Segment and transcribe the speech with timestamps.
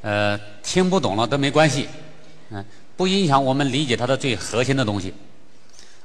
[0.00, 1.88] 呃，听不懂了都没关系，
[2.50, 2.64] 嗯，
[2.96, 5.12] 不影响我们理解它的最核心的东西。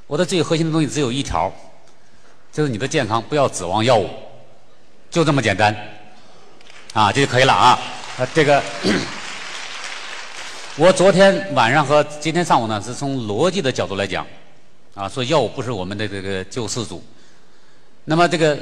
[0.08, 1.52] 我的最核心的东西只有一条，
[2.52, 4.10] 就是你的健康不要指望药物，
[5.10, 5.76] 就这么简单，
[6.94, 7.80] 啊，这就可以了啊。
[8.34, 8.62] 这个，
[10.78, 14.26] 我昨天晚上和今天上午呢，是从逻辑的角度来讲，
[14.94, 17.04] 啊，说药物不是我们的这个救世主。
[18.06, 18.58] 那么这个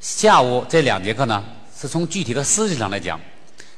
[0.00, 1.44] 下午这两节课呢，
[1.76, 3.20] 是从具体的事情上来讲。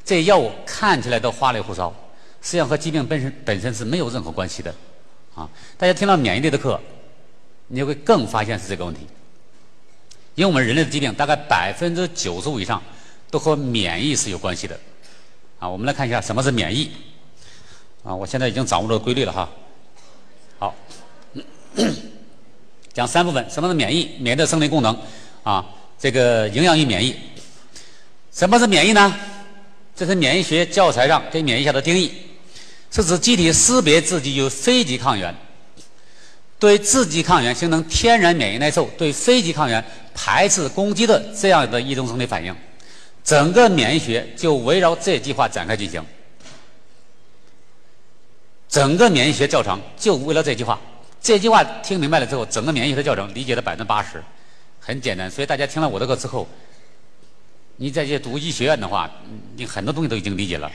[0.05, 1.93] 这药物看起来都花里胡哨，
[2.41, 4.75] 实际上和疾病本身本身是没有任何关系的，
[5.35, 5.49] 啊！
[5.79, 6.81] 大家听到免疫力的课，
[7.69, 9.07] 你会更发现是这个问题。
[10.35, 12.83] 因为我们人类的疾病大概百分之九十五以上
[13.31, 14.79] 都和免疫是有关系的，
[15.59, 15.69] 啊！
[15.69, 16.91] 我们来看一下什么是免疫，
[18.03, 18.15] 啊！
[18.15, 19.49] 我现在已经掌握了规律了哈。
[20.59, 20.75] 好，
[22.93, 24.17] 讲三部分，什么是免疫？
[24.19, 24.99] 免疫的生理功能，
[25.45, 25.65] 啊，
[25.99, 27.15] 这个营养与免疫。
[28.33, 29.15] 什么是免疫呢？
[29.95, 32.11] 这是免疫学教材上给免疫下的定义，
[32.91, 35.35] 是指机体识别自己有非级抗原，
[36.59, 39.85] 对自己抗原形成天然免疫耐受，对非级抗原
[40.15, 42.57] 排斥攻击的这样的一种生理反应。
[43.23, 46.05] 整个免疫学就围绕这句话展开进行，
[48.69, 50.81] 整个免疫学教程就为了这句话。
[51.21, 54.21] 这句话听明白了之后，整个免疫学的教程理解了百分之八十，
[54.81, 55.31] 很简单。
[55.31, 56.49] 所以大家听了我的课之后。
[57.83, 59.11] 你在这读医学院的话，
[59.57, 60.71] 你很多东西都已经理解了，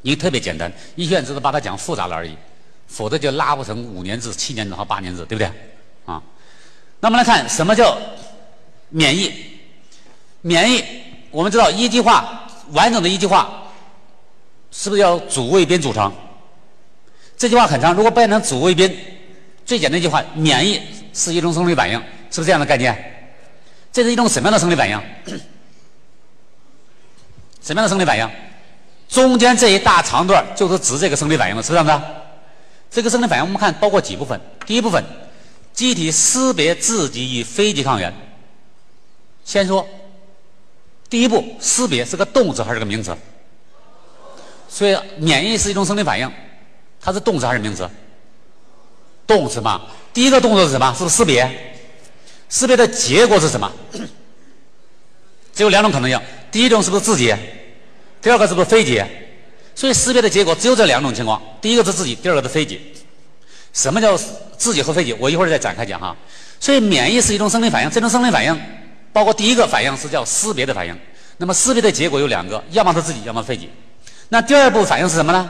[0.00, 0.72] 你特别简单。
[0.96, 2.34] 医学院只是把它讲复杂了而已，
[2.86, 5.52] 否则就拉不成五年制、七年制和八年制，对不对？
[6.06, 6.22] 啊，
[6.98, 7.98] 那么来看什么叫
[8.88, 9.34] 免疫？
[10.40, 10.82] 免疫，
[11.30, 13.64] 我们知道一句话完整的一句话，
[14.70, 16.10] 是不是要主谓宾组成？
[17.36, 18.98] 这句话很长，如果变成主谓宾，
[19.66, 20.80] 最简单一句话，免疫
[21.12, 21.98] 是一种生理反应，
[22.30, 22.96] 是不是这样的概念？
[23.92, 24.98] 这是一种什么样的生理反应？
[27.68, 28.26] 什么样的生理反应？
[29.10, 32.06] 中间这一大长段就是指这个生理反应了，是不是这样子？
[32.90, 34.40] 这个生理反应我们看包括几部分。
[34.64, 35.04] 第一部分，
[35.74, 38.10] 机体识别自己与非己抗原。
[39.44, 39.86] 先说，
[41.10, 43.14] 第一步识别是个动词还是个名词？
[44.66, 46.32] 所以免疫是一种生理反应，
[46.98, 47.86] 它是动词还是名词？
[49.26, 49.82] 动词嘛。
[50.14, 50.90] 第一个动作是什么？
[50.96, 51.74] 是不是识别？
[52.48, 53.70] 识别的结果是什么？
[55.52, 56.18] 只有两种可能性。
[56.50, 57.34] 第一种是不是自己？
[58.20, 59.02] 第二个是不是非己？
[59.74, 62.80] 所以识别的结果只有这两种情况：第一个是自己，第二个是非己。
[63.72, 64.16] 什么叫
[64.56, 65.12] 自己和非己？
[65.14, 66.16] 我一会儿再展开讲哈。
[66.58, 68.60] 所以免疫是一种生理反应，这种生理反应
[69.12, 70.98] 包括第一个反应是叫识别的反应。
[71.36, 73.70] 那么识别的结果有两个，要么是自己，要么非己。
[74.30, 75.48] 那第二步反应是什么呢？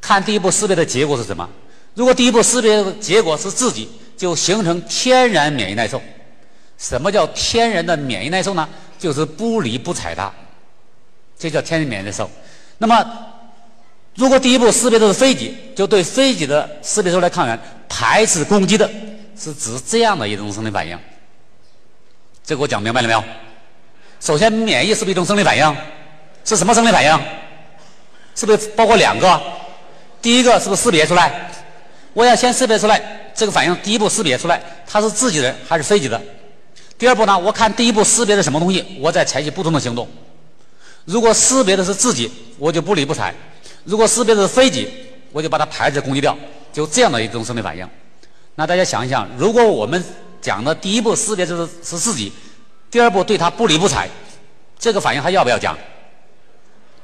[0.00, 1.48] 看第一步识别的结果是什么？
[1.94, 6.00] 如果第一步识别结果是自己，就形成天然免疫耐受。
[6.78, 8.68] 什么叫天然的免疫耐受呢？
[8.98, 10.32] 就是不理不睬它。
[11.38, 12.30] 这叫天然免疫耐受。
[12.78, 13.04] 那么，
[14.14, 17.58] 如果第一步识别的是非己，就对非己的识别出来抗原
[17.88, 18.90] 排斥攻击的，
[19.38, 20.98] 是指这样的一种生理反应。
[22.44, 23.22] 这给我讲明白了没有？
[24.20, 25.76] 首先，免疫是不是一种生理反应？
[26.44, 27.20] 是什么生理反应？
[28.34, 29.40] 是不是包括两个？
[30.22, 31.50] 第一个是不是识别出来？
[32.12, 36.20] 我要先识别出来这个反应，第一步识别出来它是自己人还是非己的。
[36.96, 40.08] 第二步呢，我看第一步识别的什么东西，我再采取不同的行动。
[41.06, 43.32] 如果识别的是自己，我就不理不睬；
[43.84, 44.86] 如果识别的是非己，
[45.32, 46.36] 我就把它排斥攻击掉。
[46.72, 47.88] 就这样的一种生理反应。
[48.54, 50.04] 那大家想一想，如果我们
[50.42, 52.30] 讲的第一步识别就是是自己，
[52.90, 54.06] 第二步对他不理不睬，
[54.78, 55.74] 这个反应还要不要讲？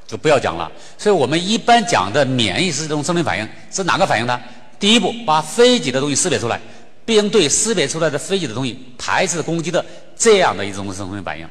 [0.06, 0.70] 就不要讲了。
[0.98, 4.38] 所以我们一般讲的免疫是一种生理反应，是哪个反应呢？
[4.78, 6.60] 第一步把非己的东西识别出来，
[7.06, 9.82] 并对识别出来的非己的东西排斥攻击的
[10.16, 11.48] 这样的一种生理反应，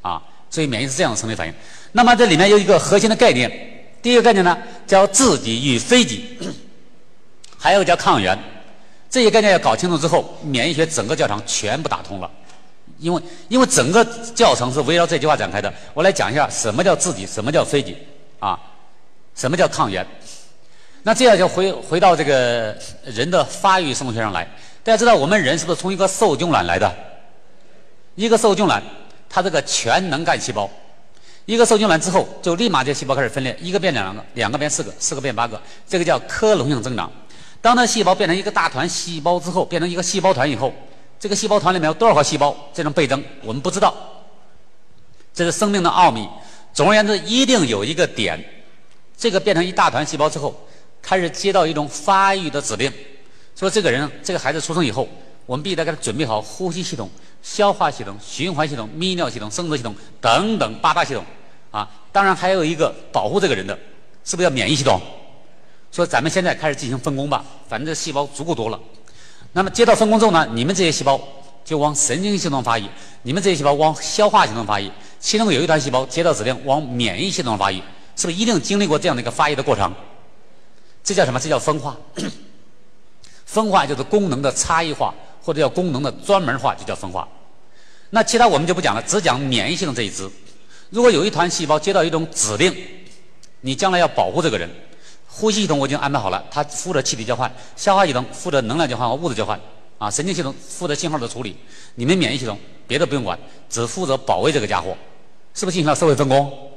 [0.00, 0.20] 啊，
[0.50, 1.54] 所以免疫是这样的生理反应。
[1.92, 3.50] 那么这里面有一个核心的概念，
[4.02, 6.38] 第一个概念呢叫自己与非己，
[7.58, 8.38] 还有叫抗原，
[9.10, 12.30] 这些概念要搞清楚之后，免疫学整个教程全部打通了。
[12.98, 14.04] 因为因为整个
[14.34, 15.72] 教程是围绕这句话展开的。
[15.92, 17.96] 我来讲一下什么叫自己，什么叫非己，
[18.38, 18.58] 啊，
[19.34, 20.06] 什么叫抗原。
[21.02, 24.44] 那这样就回回到这个人的发育生物学上来。
[24.84, 26.92] 大家知道我们人是不是从一个受精卵来的？
[28.14, 28.80] 一个受精卵，
[29.28, 30.70] 它这个全能干细胞。
[31.44, 37.10] 一个受精卵之后，就立马这细胞开始分裂，一个变两个，两个变四个，四个变八个，这个叫克隆性增长。
[37.60, 40.72] 当它细胞变成一个大团细胞之后，变成一个细胞团以后，
[41.18, 42.56] 这个细胞团里面有多少个细胞？
[42.72, 43.94] 这种倍增我们不知道，
[45.34, 46.28] 这是生命的奥秘。
[46.72, 48.42] 总而言之，一定有一个点，
[49.16, 50.54] 这个变成一大团细胞之后，
[51.02, 52.92] 开始接到一种发育的指令，
[53.54, 55.08] 说这个人这个孩子出生以后，
[55.52, 57.10] 我们必须得给他准备好呼吸系统。
[57.42, 61.22] 消化系统、循环系统、泌尿系统、生殖系统等等八大系统，
[61.70, 63.78] 啊，当然还有一个保护这个人的，
[64.24, 64.98] 是不是叫免疫系统？
[65.90, 68.80] 说咱们现在开始进行分工吧，反正这细胞足够多了。
[69.52, 71.20] 那么接到分工之后呢，你们这些细胞
[71.66, 72.88] 就往神经系统发育，
[73.20, 74.90] 你们这些细胞往消化系统发育，
[75.20, 77.76] 其中有一团细胞接到指令往免疫系统发育，
[78.16, 79.92] 是不是一定经历过这样的一个发育的过程？
[81.04, 81.38] 这叫什么？
[81.38, 81.94] 这叫分化。
[83.44, 87.26] 分化就是功能的差异化，或者叫功能的专门化，就叫分化。
[88.10, 90.30] 那其他我们就不讲了，只讲免疫系统这一支。
[90.90, 92.74] 如果有一团细胞接到一种指令，
[93.60, 94.68] 你将来要保护这个人。
[95.26, 99.58] 呼吸系统我已经安排好了，它负责气体交换；消化系统负责能量交换和物质交换；
[99.96, 101.56] 啊，神经系统负责信号的处理。
[101.94, 103.38] 你们免疫系统别的不用管，
[103.70, 104.94] 只负责保卫这个家伙，
[105.54, 106.70] 是不是进行了社会分工？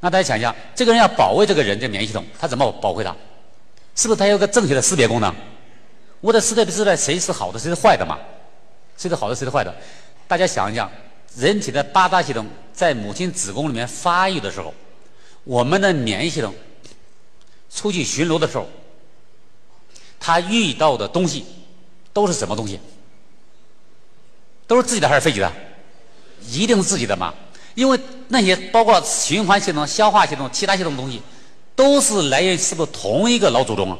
[0.00, 3.14] 那大家想一下，这个人要保卫这个人，这免疫系统他怎么保护他？
[3.94, 5.34] 是不是他有个正确的识别功能？
[6.22, 8.18] 我得识别识别谁是好的，谁是坏的嘛？
[8.96, 9.74] 谁是好的，谁是坏的？
[10.26, 10.90] 大家想一想，
[11.36, 14.72] 人体的八大系统在母亲子宫里面发育的时候，
[15.44, 16.54] 我们的免疫系统。
[17.74, 18.68] 出去巡逻的时候，
[20.20, 21.46] 他遇到的东西
[22.12, 22.78] 都是什么东西？
[24.66, 25.50] 都是自己的还是非己的？
[26.48, 27.32] 一定是自己的嘛？
[27.74, 27.98] 因为
[28.28, 31.22] 那些包括循环系统、消化系统、其他系统的东西，
[31.74, 33.98] 都是来源是不是同一个老祖宗啊？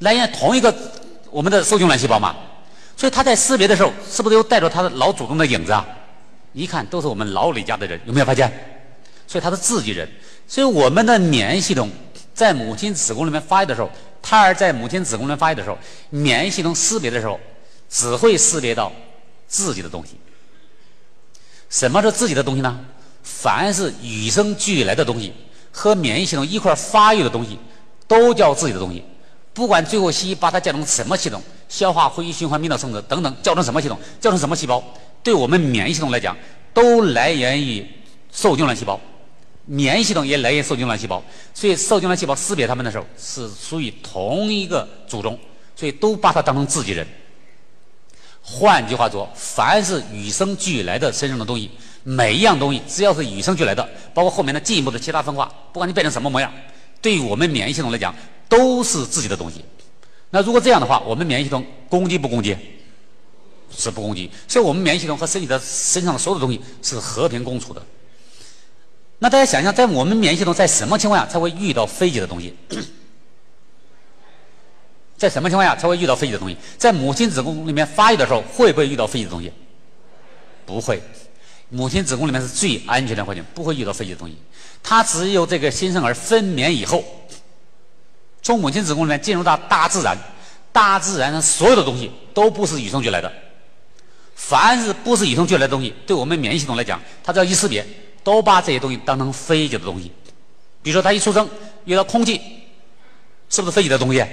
[0.00, 0.70] 来源同一个
[1.30, 2.34] 我们的受精卵细胞嘛？
[2.96, 5.86] 所以他在识别的时候，是不是又带着他的老祖宗的影子啊？
[6.52, 8.50] 一看都是我们老李家的人，有没有发现？
[9.26, 10.08] 所以他是自己人。
[10.48, 11.90] 所以我们的免疫系统。
[12.34, 13.90] 在母亲子宫里面发育的时候，
[14.20, 15.78] 胎儿在母亲子宫里面发育的时候，
[16.10, 17.40] 免疫系统识别的时候，
[17.88, 18.92] 只会识别到
[19.48, 20.20] 自己的东西。
[21.70, 22.78] 什么是自己的东西呢？
[23.22, 25.32] 凡是与生俱来的东西
[25.72, 27.58] 和免疫系统一块发育的东西，
[28.06, 29.02] 都叫自己的东西。
[29.56, 34.84] 不管最后西医把它叫成什么系统，消化、呼吸、循环、泌尿、生殖等等，叫成什么系统，叫成什么细胞，
[35.22, 36.36] 对我们免疫系统来讲，
[36.74, 37.82] 都来源于
[38.30, 39.00] 受精卵细胞。
[39.64, 41.24] 免疫系统也来源于受精卵细胞，
[41.54, 45.38] 所以受精卵细胞识别它们的时候是属于同一个祖宗，
[45.74, 47.08] 所以都把它当成自己人。
[48.42, 51.70] 换句话说，凡是与生俱来的身上的东西，
[52.02, 56.52] 每一样东西只要是与生俱来的，包括后面的进一步的其他分化，不管你变成什么模样，
[57.00, 58.14] 对于我们免疫系统来讲
[58.48, 59.64] 都是自己的东西。
[60.30, 62.56] 那如果这样的话，我们免疫系统攻击不攻击？
[63.70, 64.30] 是不攻击。
[64.48, 67.82] 所以我们免疫系统和身体的身上的所有的东西是和平共处的。
[69.18, 72.54] 那大家想象，在我们免疫系统在什么情况下才会遇到非己的东西？
[75.16, 76.56] 在什么情况下才会遇到非己的东西？
[76.76, 79.50] 在母亲子宫里面发育的时候，会不会遇到非己的东西？
[80.66, 81.02] 不会，
[81.70, 84.36] 母亲子宫里面是最安全的环境，不会遇到非己的东西。
[84.82, 87.02] 它只有这个新生儿分娩以后，
[88.46, 90.16] 从母亲子宫里面进入到大自然，
[90.70, 93.32] 大自然上所有的东西都不是与生俱来的。
[94.36, 97.84] 凡是不是与生俱来的东西，对我们免疫系统来讲，它只要一识别。
[98.22, 100.12] 都把这些东西当成非己的东西，
[100.80, 101.48] 比如说他一出生
[101.86, 102.40] 遇到空气，
[103.48, 104.24] 是不是非己的东西？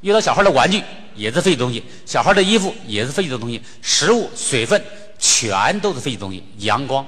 [0.00, 0.80] 遇到小孩的玩具
[1.16, 4.80] 也是非己的东西，小孩的衣服也是非己的东西，食物、水分
[5.18, 7.04] 全都是非己的东西，阳光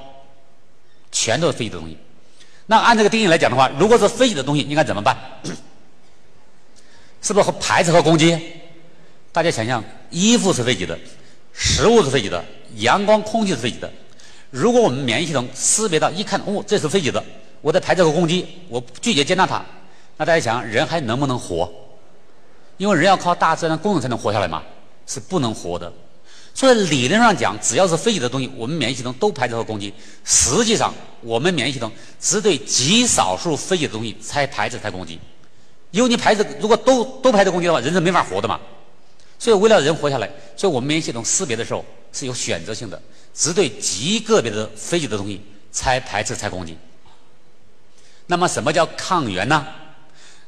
[1.12, 1.96] 全都是非己的东西。
[2.66, 5.16] 那按这个定义来讲的话，如果是非己的东西，应该怎么办？
[7.26, 8.38] 是不是和排斥和攻击？
[9.32, 10.96] 大家想想，衣服是自己的，
[11.52, 12.44] 食物是自己的，
[12.76, 13.92] 阳光、空气是自己的。
[14.50, 17.20] 如果我们免疫系统识别到一看哦，这是自己的，
[17.62, 19.60] 我在排斥和攻击，我拒绝接纳它，
[20.16, 21.68] 那大家想，人还能不能活？
[22.76, 24.62] 因为人要靠大自然功能才能活下来嘛，
[25.04, 25.92] 是不能活的。
[26.54, 29.92] 所以理论上讲，只要是非己的东西，我们免疫系统都排斥和攻击。
[30.24, 31.90] 实际上，我们免疫系统
[32.20, 35.18] 只对极少数非己的东西才排斥才攻击。
[35.96, 38.60] 因为你排斥，如果都都排斥攻击的话，人是没法活的嘛。
[39.38, 43.00] 所以为了人活下来，所以我们免疫系统识别的时候是有选择性的。
[43.32, 45.40] 只对极个别的非己的东西
[45.72, 46.76] 才排斥、才攻击。
[48.26, 49.66] 那么，什么叫抗原呢？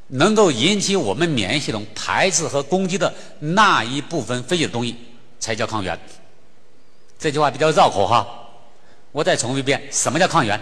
[0.09, 4.97] 能够引起我们免疫系统排斥和攻击的那一部分非己的东西
[5.41, 5.99] 才叫抗原。
[7.19, 8.27] 这句话比较绕口哈，
[9.13, 10.61] 我再重复一遍：什么叫抗原？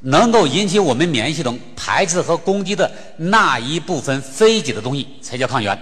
[0.00, 5.76] 能够引起我们免疫系统排斥和攻击的那一部分非己的东西才叫抗原。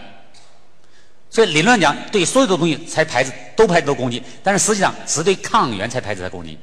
[1.29, 6.59] 所以理论讲，对所有的东西才排斥，都排斥都攻击，但是实际上只对抗原才排斥才攻击。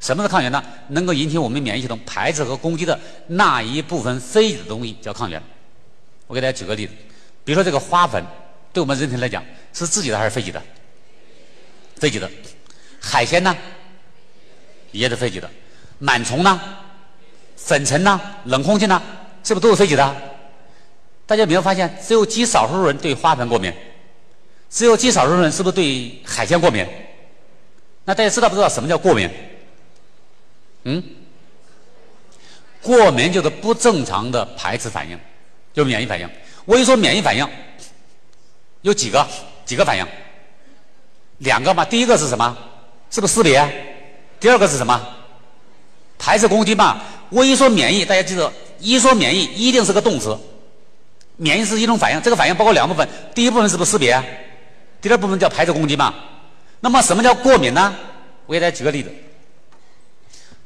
[0.00, 0.62] 什么是抗原呢？
[0.88, 5.40] 能够引起我们免疫系统排斥和攻击的那一部分非己的东西叫抗原。
[6.26, 6.92] 我给大家举个例子，
[7.44, 8.22] 比如说这个花粉，
[8.72, 10.60] 对我们人体来讲是自己的还是非己的？
[11.96, 12.28] 非己的。
[13.00, 13.56] 海鲜呢，
[14.90, 15.48] 也是非己的。
[16.00, 16.60] 螨虫呢，
[17.64, 19.00] 粉尘呢，冷空气呢，
[19.44, 20.14] 是不是都是非己的？
[21.26, 23.72] 大家有没有发现，只有极少数人对花粉过敏？
[24.68, 26.86] 只有极少数人是不是对海鲜过敏？
[28.04, 29.30] 那大家知道不知道什么叫过敏？
[30.84, 31.02] 嗯，
[32.82, 35.18] 过敏就是不正常的排斥反应，
[35.72, 36.28] 就是免疫反应。
[36.64, 37.48] 我一说免疫反应，
[38.80, 39.26] 有几个
[39.64, 40.06] 几个反应？
[41.38, 41.84] 两个嘛。
[41.84, 42.56] 第一个是什么？
[43.10, 43.64] 是不是识别？
[44.40, 45.00] 第二个是什么？
[46.18, 47.00] 排斥攻击嘛。
[47.32, 48.48] 我一说免疫，大家记住，
[48.78, 50.38] 一说免疫一定是个动词。
[51.36, 53.08] 免疫是一种反应，这个反应包括两部分。
[53.34, 54.22] 第一部分是不是识别？
[55.00, 56.14] 第二部分叫排斥攻击嘛。
[56.80, 57.94] 那么什么叫过敏呢？
[58.44, 59.10] 我给大家举个例子。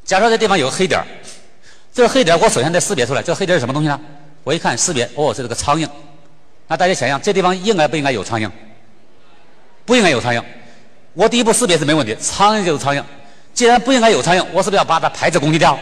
[0.04, 1.00] 假设这地方有个黑点，
[1.94, 3.98] 这个黑点我首先得识别出来，这个黑点是什么东西呢？
[4.42, 5.88] 我一看识别，哦，这是个苍蝇。
[6.66, 8.50] 那大家想想，这地方应该不应该有苍蝇？
[9.84, 10.42] 不应该有苍蝇。
[11.14, 13.02] 我第一步识别是没问题，苍蝇就是苍蝇。
[13.54, 15.78] 既然不应该有苍蝇，我是不是要把它排斥攻击掉？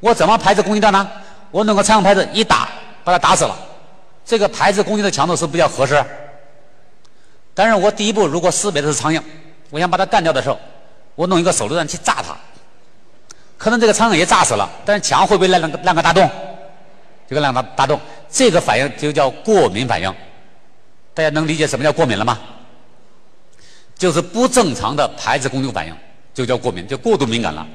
[0.00, 1.08] 我怎么排斥攻击掉呢？
[1.50, 2.68] 我弄个苍蝇拍子一打，
[3.02, 3.56] 把它打死了。
[4.24, 6.04] 这个排斥攻击的强度是比较合适。
[7.54, 9.22] 但是我第一步如果识别的是苍蝇，
[9.70, 10.58] 我想把它干掉的时候，
[11.14, 12.36] 我弄一个手榴弹去炸它。
[13.56, 16.28] 可能这个苍蝇也炸死了，但是墙会不会烂个烂个大洞？
[17.28, 17.98] 这个烂个大洞，
[18.30, 20.14] 这个反应就叫过敏反应。
[21.14, 22.38] 大家能理解什么叫过敏了吗？
[23.96, 25.96] 就是不正常的排斥攻击反应，
[26.34, 27.66] 就叫过敏，就过度敏感了，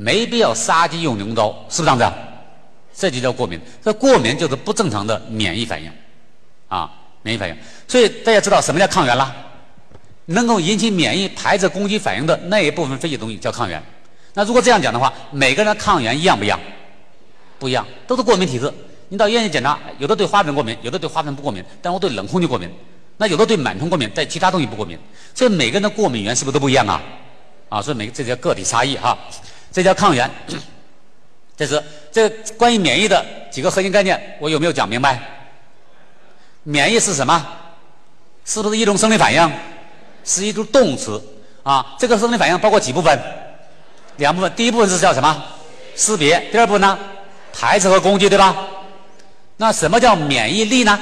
[0.00, 2.06] 没必要杀鸡用牛刀，是不是这样子？
[2.94, 3.60] 这就叫过敏。
[3.82, 5.90] 这过敏就是不正常的免疫反应，
[6.68, 6.88] 啊，
[7.22, 7.56] 免疫反应。
[7.88, 9.34] 所以大家知道什么叫抗原了？
[10.26, 13.82] 能够引起免疫排斥攻击反应的那一部分废弃东西叫抗原。
[14.34, 16.60] 那如果这样讲的话，每个人的抗原一样不一样？
[17.58, 18.72] 不一样，都是过敏体质。
[19.08, 22.70] 你到医院去检查，有的对花粉过敏，有的对花粉不过敏，但我对冷空气过敏。
[23.16, 24.96] 那有的对螨虫过敏，但其他东西不过敏。
[25.34, 27.02] 所以每个人的过敏源是不是都不一样啊？
[27.68, 29.18] 啊，所以每个这叫个体差异哈。
[29.78, 30.28] 这叫抗原。
[31.56, 31.80] 这是
[32.10, 35.20] 这关于免疫的几个核心概念，我有没有讲明白？
[36.64, 37.46] 免疫是什么？
[38.44, 39.52] 是不是一种生理反应？
[40.24, 41.22] 是一种动词
[41.62, 41.94] 啊。
[41.96, 43.16] 这个生理反应包括几部分？
[44.16, 45.44] 两部分，第一部分是叫什么？
[45.94, 46.40] 识别。
[46.50, 46.98] 第二部分呢？
[47.52, 48.56] 排斥和攻击，对吧？
[49.58, 50.98] 那什么叫免疫力呢？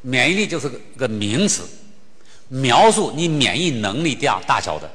[0.00, 1.62] 免疫力就是个名词，
[2.48, 4.90] 描述你免疫能力大大小的。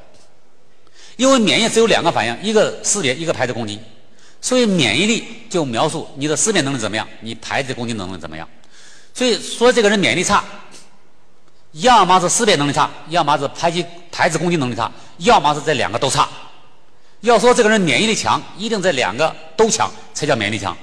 [1.19, 3.77] 因为免疫只有两个反应，一个识别，一个排斥攻击，
[4.39, 8.47] 所以免疫力就描述你的识别能力怎么样，你排斥攻击能力怎么样。
[9.13, 10.41] 所以说这个人免疫力差。
[11.73, 16.27] 要么是识别能力差，要么是排击排斥攻击能力差，要么是这两个都差。
[17.19, 20.75] 要说这个人免疫力强，一定这两个都强才叫免疫力强。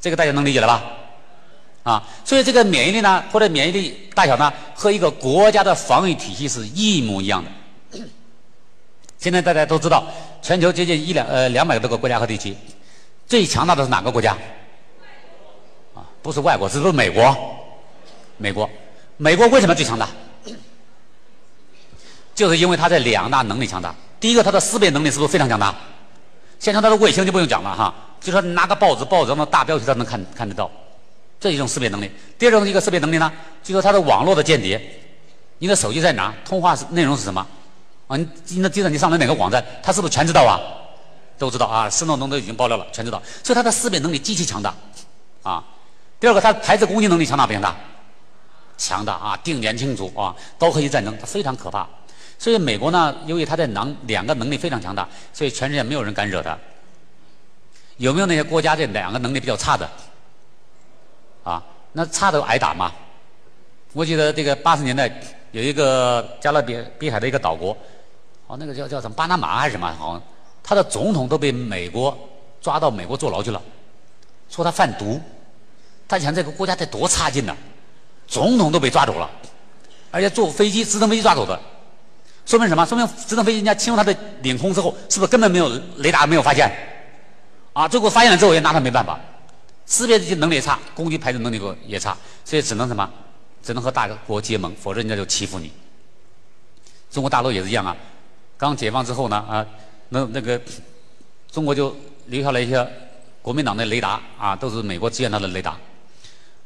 [0.00, 0.82] 这个大家能理解了吧？
[1.82, 7.50] 啊，所以这个免疫力呢，或者免疫力大小呢，和一个国家的防御体系是一模一样的。
[9.24, 10.04] 现在大家都知道，
[10.42, 12.54] 全球接近一两呃两百多个国家和地区，
[13.26, 14.36] 最强大的是哪个国家？
[15.94, 17.34] 啊，不是外国，是不是美国？
[18.36, 18.68] 美国，
[19.16, 20.06] 美国为什么最强大？
[22.34, 23.94] 就是因为它这两大能力强大。
[24.20, 25.74] 第一个，它的识别能力是不是非常强大？
[26.58, 30.70] 现在它的卫星就不用讲了哈，就说拿个报纸，报纸上的大标题它能看看得到，
[31.40, 32.10] 这一种识别能力。
[32.38, 34.78] 第二种一个识别能力呢，就说它的网络的间谍，
[35.56, 37.46] 你的手机在哪，通话内容是什么，
[38.06, 40.60] 啊，你你的记得你上了哪个网站，他是不是全知道啊？
[41.38, 43.20] 都知道啊，施诺登都已经爆料了，全知道。
[43.42, 44.74] 所以它的识别能力极其强大，
[45.42, 45.64] 啊。
[46.20, 47.74] 第二个，它排斥攻击能力强大不强大？
[48.76, 51.86] 强大啊，定点清楚啊，高科技战争它非常可怕。
[52.38, 56.56] 所以美国呢，由于它的能两个能力非常强大，所以全世界没有人敢惹它。
[57.96, 59.88] 有没有那些国家这两个能力比较差的？
[61.42, 62.92] 啊，那差的挨打吗？
[63.94, 65.10] 我记得这个八十年代
[65.52, 67.74] 有一个加勒比比海的一个岛国，
[68.48, 69.90] 哦，那个叫叫什么巴拿马还是什么？
[69.96, 70.22] 好像
[70.64, 72.16] 他的总统都被美国
[72.60, 73.62] 抓到美国坐牢去了，
[74.50, 75.20] 说他贩毒。
[76.08, 77.56] 他想这个国家得多差劲呢？
[78.26, 79.30] 总统都被抓走了，
[80.10, 81.58] 而且坐飞机直升飞机抓走的。
[82.44, 82.84] 说明什么？
[82.84, 86.68] 说明直升飞机人家侵入他的领空之后，是不是根本没有雷达没有发现？
[87.72, 89.18] 啊，最后发现了之后也拿他没办法，
[89.86, 93.08] 识别能力差，攻击排除能力也差，所以只能什么？
[93.64, 95.72] 只能和大国结盟，否则人家就欺负你。
[97.10, 97.96] 中国大陆也是一样啊，
[98.58, 99.66] 刚解放之后呢啊，
[100.10, 100.60] 那那个
[101.50, 102.86] 中国就留下了一些
[103.40, 105.76] 国民党的雷达啊，都是美国支援他的雷达。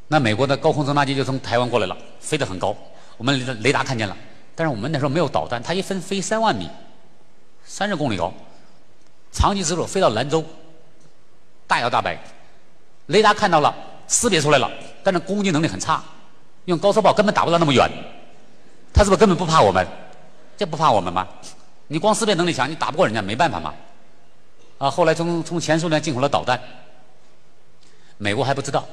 [0.09, 2.77] 那美国的高空侦察机就从台湾过来了，飞得很高，
[3.17, 4.17] 我们雷雷达看见了。
[4.57, 6.69] 但是我们那时候没有导弹，它一分飞三万米，
[7.65, 8.33] 三十公里高，
[9.31, 10.45] 长期之路飞到兰州，
[11.67, 12.19] 大摇大摆，
[13.07, 13.73] 雷达看到了，
[14.09, 14.69] 识别出来了，
[15.05, 16.03] 但是攻击能力很差，
[16.69, 17.91] 用高射炮根本打不到那么远，
[18.93, 19.87] 他是不是根本不怕我们？
[20.55, 21.27] 这不怕我们吗？
[21.87, 23.75] 你光识别能力强，你打不过人家没办法嘛。
[24.77, 26.61] 啊，后来从从前苏联进口了导弹，
[28.19, 28.85] 美国还不知道，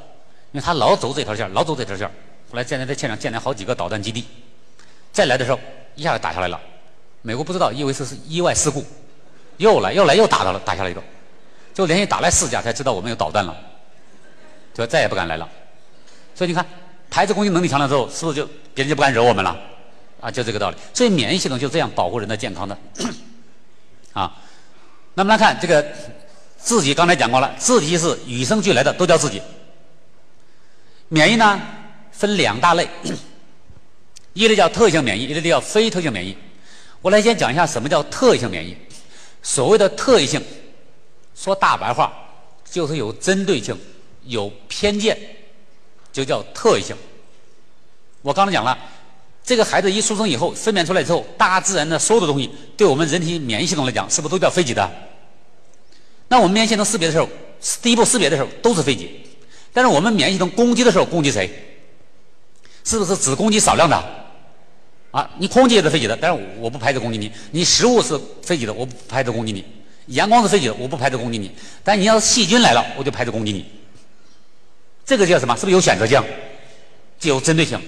[0.53, 2.07] 因为他老走这条线，老走这条线，
[2.49, 4.25] 后来现在在现场建了好几个导弹基地。
[5.11, 5.59] 再来的时候，
[5.95, 6.57] 一下就打下来了。
[7.23, 8.85] 美国不知道，以为是是意外事故，
[9.57, 11.03] 又来又来又打到了，打下来一个，
[11.73, 13.53] 就连续打来四架，才知道我们有导弹了，
[14.73, 15.49] 就再也不敢来了。
[16.33, 16.65] 所以你看，
[17.15, 19.57] 孩子攻击能力强了之后，是不是就别人就不敢惹我们了？
[20.19, 20.75] 啊，就这个道理。
[20.93, 22.77] 所以免疫系统就这样保护人的健康的。
[24.11, 24.35] 啊，
[25.13, 25.81] 那么来看这个
[26.57, 29.41] 自己，刚才讲过了，自己是与生俱来的，都叫自己。
[31.07, 31.61] 免疫呢
[32.11, 32.85] 分两大类，
[34.33, 36.37] 一类叫特异性免疫，一类叫非特异性免疫。
[37.01, 38.75] 我来先讲一下什么叫特异性免疫。
[39.41, 40.43] 所谓的特异性，
[41.33, 42.11] 说大白话
[42.69, 43.73] 就是有针对性、
[44.25, 45.17] 有偏见，
[46.15, 46.95] 就叫特异性。
[48.21, 48.77] 我刚才讲了，
[49.43, 54.89] 这个孩子一出生以后分娩出来之后，大自然的所有的东西对我们人体免疫系统来讲，是不是都叫非己的？
[56.29, 57.27] 那我们免疫系统识别的时候，
[57.81, 59.09] 第一步识别的时候都是非己，
[59.73, 61.49] 但是我们免疫系统攻击的时候攻击谁？
[62.85, 64.01] 是不是只攻击少量的？
[65.11, 67.29] 啊，你空气也是非己的，但是我不排斥攻击你。
[67.51, 69.65] 你食物是非己的，我不排斥攻击你。
[70.07, 71.51] 阳光是非己的，我不排斥攻击你。
[71.83, 73.65] 但你要是细菌来了，我就排斥攻击你。
[75.05, 75.55] 这个叫什么？
[75.55, 76.21] 是不是有选择性？
[77.19, 77.79] 具有针对性。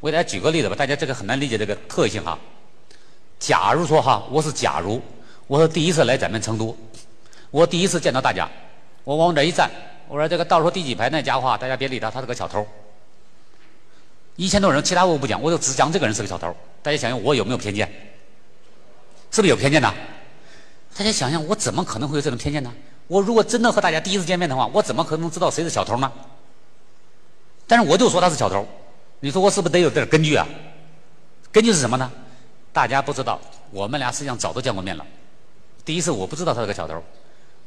[0.00, 2.38] 我给大家举个例子吧，大家这个很难理解这个特性哈。
[3.38, 5.00] 假如说哈，我是假如
[5.46, 6.76] 我是第一次来咱们成都，
[7.50, 8.48] 我第一次见到大家，
[9.04, 9.70] 我往这一站，
[10.08, 12.66] 我说这个倒数第几排那家伙，大家别理他，他是个小偷。
[14.36, 16.54] 一千多人，其他我不讲，我就只讲这个人是个小偷。
[16.82, 17.86] 大家想想，我有没有偏见？
[19.30, 19.92] 是不是有偏见呢？
[20.96, 22.72] 大家想想，我怎么可能会有这种偏见呢？
[23.08, 26.10] 我如果真的和大家第一次见面的话，我怎么可能知道谁是小偷呢？
[27.68, 28.66] 但是我就说他是小偷，
[29.20, 30.44] 你说我是不是得有点根据啊？
[31.52, 32.10] 根据是什么呢？
[32.72, 35.06] 大家不知道，我们俩实际上早都见过面了。
[35.84, 37.00] 第一次我不知道他是个小偷，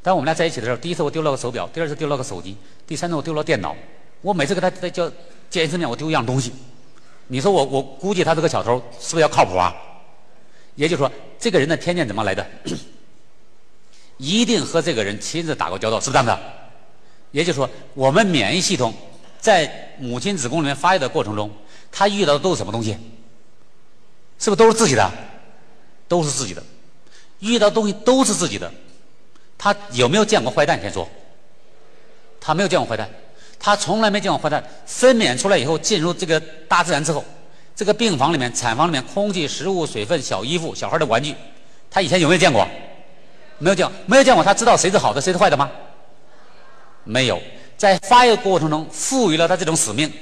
[0.02, 3.74] 但我们俩在一起的时候，第一次我丢了个手表，第二次丢了个手机，第三次我丢了电脑。
[4.22, 5.10] 我每次跟他在叫。
[5.50, 6.54] 见一次面我丢一样东西，
[7.28, 9.76] 你说我我估计他是个小偷，是不是要靠谱啊？
[10.76, 12.48] 也就是说，这个人的偏见怎么来的？
[14.16, 16.40] 一定和这个人亲自打过交道，是不是这样的？
[17.32, 18.94] 也就是说，我们免疫系统
[19.42, 21.52] 在母亲子宫里面发育的过程中，
[21.92, 22.96] 他遇到的都是什么东西？
[24.40, 25.12] 是不是都是自己的？
[26.08, 26.64] 都是自己的，
[27.40, 28.72] 遇到东西都是自己的。
[29.58, 30.80] 他有没有见过坏蛋？
[30.82, 31.08] 先说，
[32.40, 33.10] 他没有见过坏蛋。
[33.60, 37.24] 他从来没见过坏蛋，分娩出来以后进入这个大自然之后，
[37.76, 41.36] 这个病房里面、产房里面，空气、食物、水分、小衣服、小孩的玩具，
[41.90, 42.68] 他以前有没有见过？
[43.60, 44.44] 没有见过，没有见过。
[44.44, 45.70] 他知道谁是好的，谁是坏的吗？
[47.04, 47.40] 没有。
[47.82, 50.14] 在发育过程中赋予了他这种使命，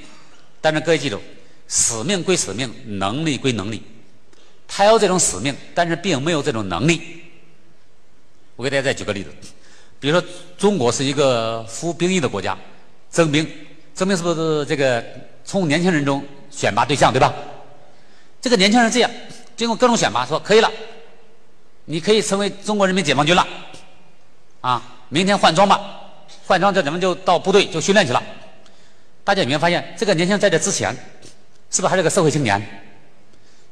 [0.62, 1.20] 但是各位记住，
[1.68, 3.84] 使命归使命，能力归能力。
[4.66, 7.22] 他有这种使命，但是并没有这种能力。
[8.56, 9.30] 我给大家再举个例子，
[10.00, 10.26] 比如说
[10.58, 12.58] 中国是一个服兵役的国家。
[13.12, 13.46] 征兵，
[13.94, 15.04] 征兵是不是这个
[15.44, 17.34] 从年轻人中选拔对象，对吧？
[18.40, 19.12] 这个年轻人这样，
[19.58, 20.72] 经过各种选拔，说可以了，
[21.84, 23.46] 你可以成为中国人民解放军了，
[24.62, 25.99] 啊，明天换装吧，
[26.50, 28.20] 换装这咱们就到部队就训练去了。
[29.24, 30.92] 大家有没有发现，这个年轻人在这之前，
[31.70, 32.60] 是不是还是个社会青年？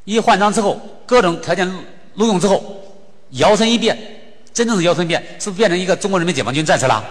[0.03, 1.67] 一换装之后，各种条件
[2.13, 2.79] 录用之后，
[3.31, 3.97] 摇身一变，
[4.53, 7.03] 真正的摇身一变，是不是变成一个中国人民解放军战士了？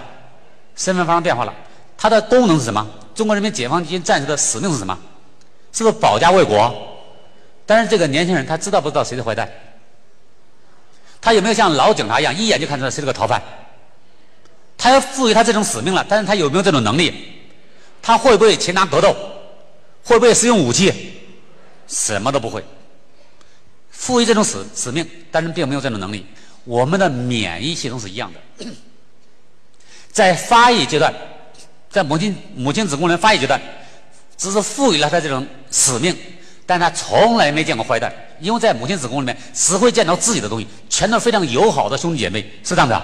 [0.76, 1.52] 身份发生变化了。
[1.98, 2.88] 它的功能是什么？
[3.12, 4.96] 中国人民解放军战士的使命是什么？
[5.72, 6.72] 是不是保家卫国？
[7.66, 9.50] 但是这个年轻人他知道不知道谁是坏蛋？
[11.20, 13.42] 他有没有像老警察一样一眼就看出来谁是个逃犯？
[14.78, 17.12] 他要赋予他这种使命了，但是他有没有这种能力？
[18.02, 19.14] 他会不会擒拿格斗？
[20.04, 20.92] 会不会使用武器？
[21.88, 22.64] 什么都不会。
[23.90, 26.24] 赋予这种使使命，但是并没有这种能力。
[26.64, 28.66] 我们的免疫系统是一样的，
[30.12, 31.12] 在发育阶段。
[31.88, 33.58] 在母亲母亲子宫里面发育阶段，
[34.36, 36.14] 只是赋予了他这种使命，
[36.66, 43.02] 但他从来没见过坏蛋，因为在母亲子宫里面只会见到自己的东西，全都是非常友好的兄弟姐妹，是这样的。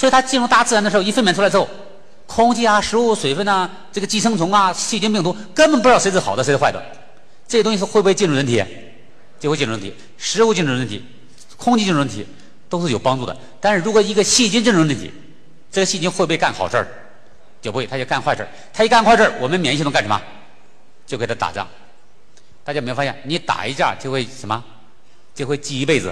[0.00, 1.68] 所以它进入大自然的时候，一分娩出来之后，
[2.24, 6.82] 空气啊、食物、水分啊、这个寄生虫啊、细菌、病毒，根本不知道谁是好的，谁是坏的。
[7.46, 8.64] 这些东西是会不会进入人体？
[9.38, 9.94] 就会进入人体。
[10.16, 11.04] 食物进入人体，
[11.58, 12.26] 空气进入人体，
[12.70, 13.36] 都是有帮助的。
[13.60, 15.12] 但是如果一个细菌进入人体，
[15.70, 16.88] 这个细菌会不会干好事儿？
[17.60, 20.18] 就不会，他就干坏事儿他一干坏事儿我们免疫系统干什么？
[21.06, 21.68] 就给他打仗。
[22.64, 24.64] 大家有没有发现，你打一架就会什么？
[25.34, 26.10] 就会记一辈子。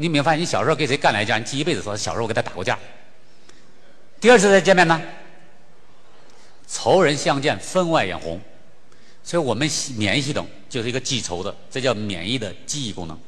[0.00, 2.78] 你没发现，你小时候给谁干了一架，你记一辈子，说小时候我给他打过架。
[4.20, 5.00] 第二次再见面呢？
[6.68, 8.40] 仇人相见，分外眼红。
[9.24, 13.18] 所以我们免疫系统就是一个记仇的，这叫免疫的记忆功能。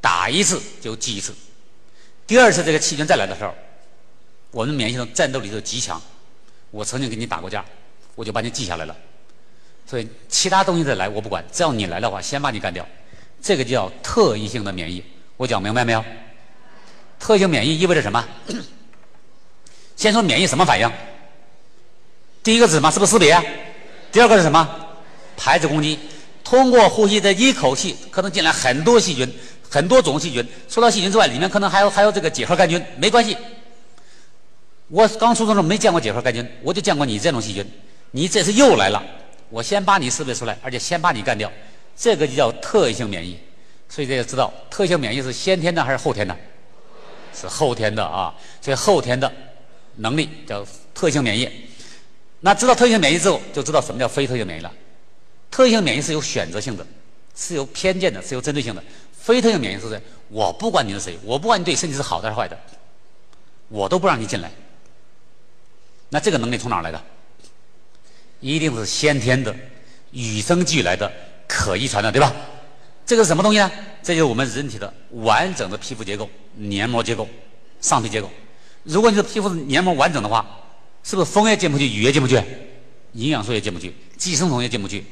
[0.00, 1.34] 打一次就记一次。
[2.26, 3.54] 第二次这个细菌再来的时候，
[4.50, 6.00] 我们免疫系统战斗力就极强。
[6.70, 7.64] 我曾经给你打过架，
[8.14, 8.96] 我就把你记下来了。
[9.86, 12.86] 所以其他东西再来我不管，只要你来的话，先把你干掉。
[13.42, 15.04] 这个叫特异性的免疫。
[15.36, 16.04] 我讲明白没有？
[17.18, 18.22] 特异性免疫意味着什么？
[19.96, 20.90] 先说免疫什么反应？
[22.42, 22.90] 第一个是什么？
[22.90, 23.40] 是不是识别？
[24.12, 24.68] 第二个是什么？
[25.36, 25.98] 排斥攻击。
[26.44, 29.32] 通过呼吸的一口气，可能进来很多细菌，
[29.70, 30.46] 很多种细菌。
[30.68, 32.84] 除了细菌之外，里面可能还有还有这个结核杆菌。
[32.98, 33.34] 没关系，
[34.88, 37.66] 我刚出生时候没见过结核杆菌，我就见过你这种细菌。
[38.10, 39.02] 你这次又来了，
[39.48, 41.50] 我先把你识别出来，而且先把你干掉。
[41.96, 43.38] 这个就叫特异性免疫。
[43.94, 46.36] 所以大家知道，特异性免疫是先天的还是后天的？
[47.32, 48.34] 是后天的啊。
[48.60, 49.32] 所以后天的
[49.98, 51.48] 能力叫特性免疫。
[52.40, 54.72] 那知道特性免疫之后，就知道什么叫非特性免疫了。
[55.48, 56.84] 特性免疫是有选择性的，
[57.36, 58.82] 是有偏见的，是有针对性的。
[59.12, 60.02] 非特性免疫是谁？
[60.26, 62.58] 我不管你是谁，我不管你对身体是好的还是坏的，
[63.68, 64.50] 我都不让你进来。
[66.08, 67.00] 那这个能力从哪来的？
[68.40, 69.54] 一定是先天的、
[70.10, 71.08] 与生俱来的、
[71.46, 72.34] 可遗传的，对吧？
[73.06, 73.70] 这个是什么东西呢？
[74.02, 77.28] 这就是我们人体的完整的皮肤结构、黏膜结构、
[77.80, 78.30] 上皮结构。
[78.82, 80.46] 如果你的皮肤黏膜完整的话，
[81.02, 82.42] 是不是风也进不去，雨也进不去，
[83.12, 85.04] 营养素也进不去，寄生虫也进不去？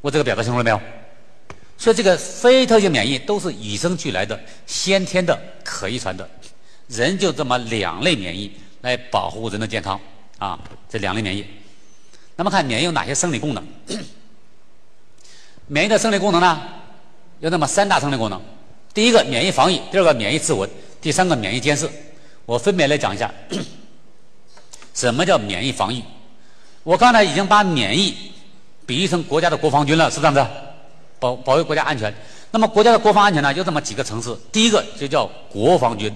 [0.00, 0.80] 我这个表达清楚了没有？
[1.76, 6.28] 所以这个非特性免疫都是与生俱来的、先天的、可遗传的。
[6.88, 10.00] 人就这么两类免疫来保护人的健康
[10.38, 10.58] 啊，
[10.88, 11.44] 这两类免疫。
[12.34, 13.66] 那么看免疫有哪些生理功能？
[15.68, 16.60] 免疫的生理功能呢，
[17.40, 18.40] 有那么三大生理功能：
[18.92, 20.68] 第一个免疫防疫，第二个免疫自我，
[21.00, 21.88] 第三个免疫监视。
[22.46, 23.32] 我分别来讲一下，
[24.94, 26.02] 什么叫免疫防疫？
[26.82, 28.14] 我刚才已经把免疫。
[28.86, 30.42] 比喻成国家的国防军了，是这样子，
[31.18, 32.10] 保保卫国家安全。
[32.50, 34.34] 那么国家的国防安全呢，有这么几个层次。
[34.50, 36.10] 第一个就叫国防军，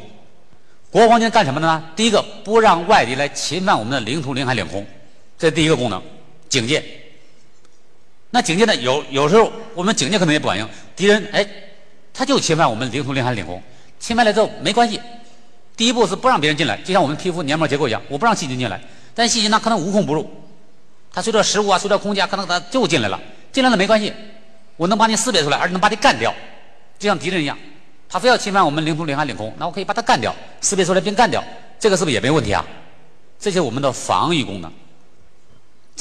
[0.90, 1.84] 国防军干什么的呢？
[1.94, 4.86] 第一个不让外敌来侵犯我们的领土、领海、领空，
[5.36, 6.02] 这第一个功能，
[6.48, 6.82] 警戒。
[8.34, 10.66] 那警戒呢，有有时候我们警戒可能也不管用，
[10.96, 11.46] 敌人哎，
[12.14, 13.62] 他就侵犯我们领土、领海、领空，
[14.00, 14.98] 侵犯了之后没关系。
[15.76, 18.80] 第一步是不让别人进来，就像我们皮肤黏膜结构一样，我不让细菌进来，
[19.14, 20.28] 但细菌呢可能无孔不入。
[21.12, 23.20] 它随着食物啊，随着空气啊，可能它就进来了，
[23.52, 24.10] 进来了没关系，
[24.78, 26.34] 我能把你识别出来，而且能把你干掉，
[26.98, 27.58] 就像敌人一样，
[28.08, 31.44] 他非要侵犯我们领土、领海、领空，那我可以把它干掉，识别出来并干掉，
[31.78, 32.64] 这个是不是也没问题啊？
[33.38, 34.72] 这些我们的防御功能，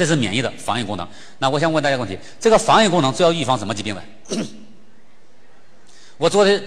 [0.02, 1.08] 这是免疫的防御功能。
[1.38, 4.02] 那我想问大家个问题：这个防御功能主要预防什么疾病 的？
[6.18, 6.60] 我昨天，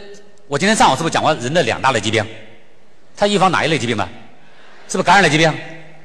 [0.47, 2.25] 我今天上午是不是讲过人的两大类疾病？
[3.17, 4.09] 它预防哪一类疾病呢？
[4.89, 5.53] 是不是感染类疾病？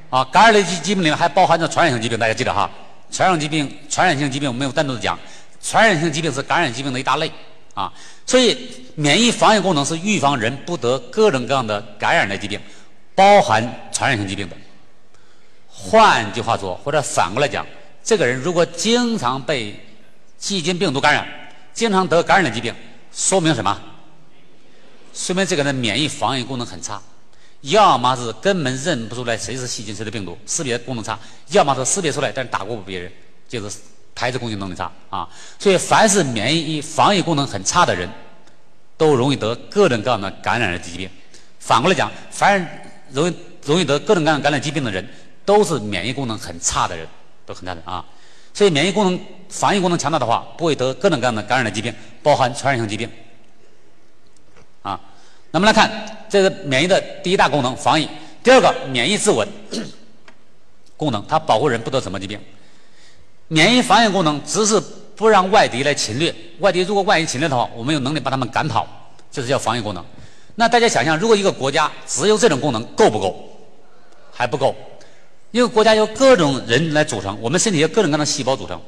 [0.10, 2.68] 啊，感染类疾疾病里面还包含着传染性疾病，大家记得哈。
[3.12, 5.15] 传染疾病、传染性疾病我们有单独的讲。
[5.62, 7.32] 传染性疾病是感染疾病的一大类
[7.76, 7.94] 啊，
[8.26, 8.58] 所以
[8.96, 12.60] 免疫防御功能是预防人不得各种各样的感染类疾病，
[13.13, 14.56] 包含传染性疾病的。
[15.82, 17.65] 换句话说，或者反过来讲，
[18.04, 19.80] 这个人如果经常被
[20.38, 21.28] 细菌、病毒感染，
[21.74, 22.74] 经常得感染的疾病，
[23.13, 23.80] 说明什么？
[25.13, 27.02] 说明这个人免疫防御功能很差。
[27.62, 31.18] 要么是根本认不出来谁是细菌谁是病毒，识别功能差；
[31.50, 33.12] 要么是识别出来，但是打过别人，
[33.50, 33.78] 就是
[34.15, 35.28] 排斥攻击能力差啊。
[35.58, 38.10] 所以，凡是免疫防御功能很差的人，
[38.96, 41.10] 都容易得各种各样的感染的疾病。
[41.60, 45.06] 反过来讲，凡容易容易得各种各样感染疾病的人，
[45.50, 47.08] 都是免疫功能很差的人，
[47.44, 48.06] 都很差的啊。
[48.54, 53.10] 所以，免疫功能防御功能强大的话，不会得各种各样的感染的疾病，包含传染性疾病
[54.84, 55.02] 啊。
[55.50, 55.90] 那么来看。
[56.30, 58.08] 这是免疫的第一大功能，防御。
[58.44, 59.48] 第二个，免疫自稳
[60.96, 62.40] 功能，它保护人不得什么疾病。
[63.48, 64.80] 免疫防御功能只是
[65.16, 68.86] 不让外敌来侵略，外敌如果万一侵略的话，我们有能力把他们赶跑，
[69.32, 70.06] 这是叫防御功能。
[70.54, 73.44] 那大家想象，如果一个国家只有这种功能，够不够？
[74.32, 74.76] 还不够。
[75.52, 78.80] 一个国家由各种人来组成，我们身体由各种各样的细胞组成，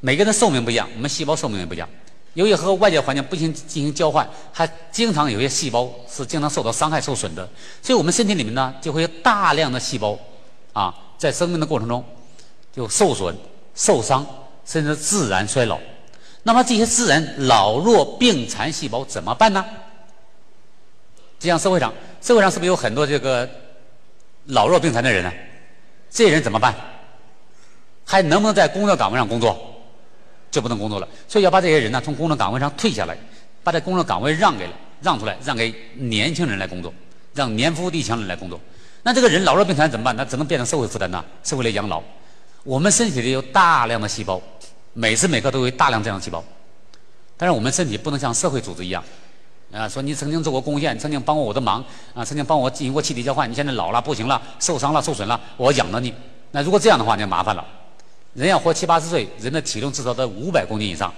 [0.00, 1.88] 每个人的寿命不一样，我们细胞寿命也不一样。
[2.34, 7.48] 由于和外界环境不行进行交换，还经常有些细胞是经常受到伤害、受损的，
[7.82, 10.16] 所以我们身体里面呢就会有大量的细胞，
[10.72, 12.04] 啊，在生命的过程中
[12.74, 13.34] 就受损、
[13.74, 14.24] 受伤，
[14.64, 15.78] 甚至自然衰老。
[16.42, 19.64] 那么这些自然老弱病残细胞怎么办呢？
[21.40, 23.48] 就像社会上，社会上是不是有很多这个
[24.44, 25.32] 老弱病残的人呢？
[26.16, 26.74] 这些人怎么办？
[28.06, 29.54] 还能不能在工作岗位上工作？
[30.50, 33.14] 就不能工作了，所以要把这些人呢从工作岗位上退下来，
[33.62, 36.90] 把这工作岗位让给了让出来，让给年轻人来工作，
[37.34, 38.58] 让年富力强的人来工作。
[39.02, 40.16] 那这个人老弱病残怎么办？
[40.16, 42.02] 那只能变成社会负担呐，社会来养老。
[42.64, 44.40] 我们身体里有大量的细胞，
[44.94, 46.42] 每时每刻都有大量这样的细胞。
[47.36, 49.04] 但是我们身体不能像社会组织一样，
[49.72, 56.12] 啊，说你曾经做过贡献，曾经帮过我的忙，啊，曾经帮我进行过气体交换，你现在老了不行了，受伤了受损了，我养着你。
[56.52, 57.64] 那如果这样的话，就麻烦了。
[58.34, 61.12] 人要活七八十岁，人的体重至少在五百公斤以上。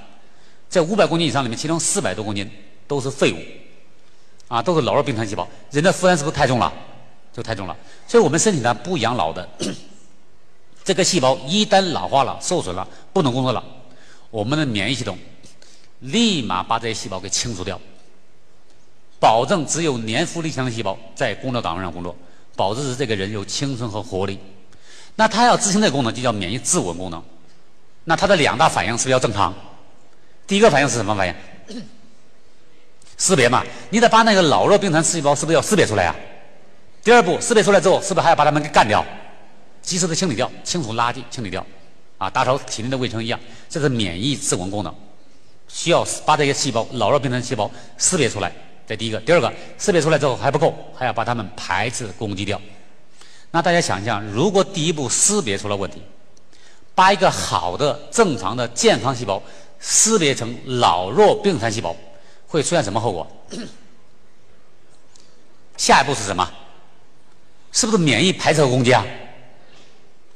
[0.68, 2.50] 在五百公斤以上里面，其中四百多公斤
[2.86, 3.38] 都是废物。
[4.48, 6.72] 啊，都是老弱病残细胞，人的负担是不是太重了？
[7.30, 7.76] 就太重了。
[8.06, 9.46] 所以我们身体呢不养老的，
[10.82, 13.62] 这个细胞一旦老化了、受损了、不能工作了，
[14.30, 15.18] 我们的免疫系统
[16.00, 17.78] 立马把这些细胞给清除掉，
[19.20, 22.16] 保证只有年富力强的细胞在工作岗位上工作，
[22.54, 24.38] 保证是这个人有青春和活力。
[25.16, 27.22] 那它要执行这个功能，就叫免疫自我功能。
[28.04, 29.52] 那它的两大反应是不是要正常？
[30.46, 31.34] 第一个反应是什么反应？
[33.18, 36.14] 识别嘛，你得把那个老弱病残细胞是不是要识别出来啊？
[37.02, 39.04] 第二步，识别出来之后，是不是还要把它们给干掉，
[39.82, 41.66] 及时的清理掉，清除垃圾，清理掉，
[42.16, 44.94] 啊，打扫体内的卫生一样，这是免疫自我功能，
[45.66, 48.52] 需要把这些细胞老弱病残细胞识别出来。
[48.88, 52.58] 这第一个，第二个，识别出来之后还不够，还要把它们排斥攻击掉。
[53.50, 56.02] 那大家想一想，如果第一步识别出了问题，
[56.94, 59.42] 把一个好的、正常的、健康细胞
[59.78, 61.94] 识别成老弱病残细胞，
[62.46, 63.26] 会出现什么后果？
[65.76, 66.50] 下一步是什么？
[67.70, 69.04] 是不是免疫排斥和攻击啊？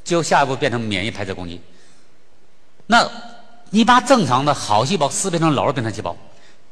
[0.05, 1.59] 就下一步变成免疫排斥攻击。
[2.87, 3.11] 那
[3.71, 6.15] 你把正常的好细胞识别成老弱病残细胞，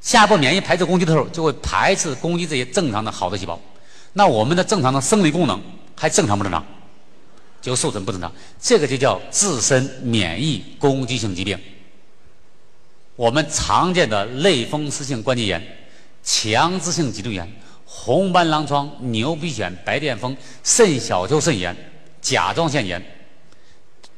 [0.01, 3.61] 下一步免疫排斥攻击的时候，就会排斥攻击这些正常的好的细胞。
[4.15, 5.61] 那我们的正常的生理功能
[5.97, 6.65] 还正常不正常？
[7.61, 8.33] 就受损不正常。
[8.59, 11.59] 这个就叫自身免疫攻击性疾病。
[13.17, 15.63] 我们常见的类风湿性关节炎、
[16.23, 17.47] 强直性脊柱炎。
[17.85, 21.77] 红斑狼疮、牛皮癣、白癜风、肾小球肾炎、
[22.23, 23.05] 甲状腺炎，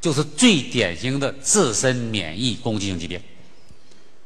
[0.01, 3.21] 就是最典型的自身免疫攻击性疾病。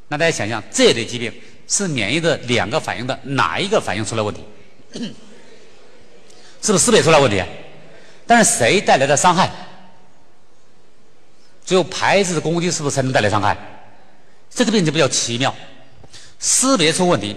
[0.09, 1.33] 那大家想想，这类疾病
[1.66, 4.45] 是免疫的两个反应的哪一个反应出了问题？
[6.62, 7.42] 是不是识别出来问题？
[8.27, 9.51] 但是谁带来的伤害？
[11.64, 13.57] 只有排斥的攻击是不是才能带来伤害？
[14.51, 15.55] 这个病就比较奇妙，
[16.38, 17.37] 识别出问题。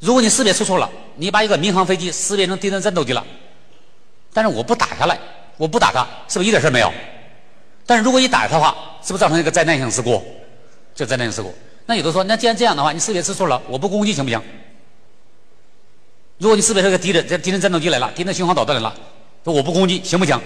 [0.00, 3.24] 如果你识别出错了，你把一个民航飞机识别成敌人战斗机了，
[4.32, 5.18] 但是我不打下来，
[5.56, 6.92] 我不打它，是不是一点事没有？
[7.86, 10.22] 但是如果一打它的话，是不是造成一个灾难性事故？
[10.98, 11.54] 这灾难性事故。
[11.86, 14.42] 那有的说，那既然这样的话，你识别出错了，我不攻击行不行？
[16.38, 18.92] 如果你识别出个敌人，这敌人战斗机来了，敌人巡航导弹来了，
[19.44, 20.36] 说我不攻击行不行？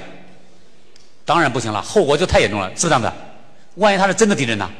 [1.25, 3.11] 当然不行了，后果就太严重了，是这样的？
[3.77, 4.71] 万一他是真的敌人呢？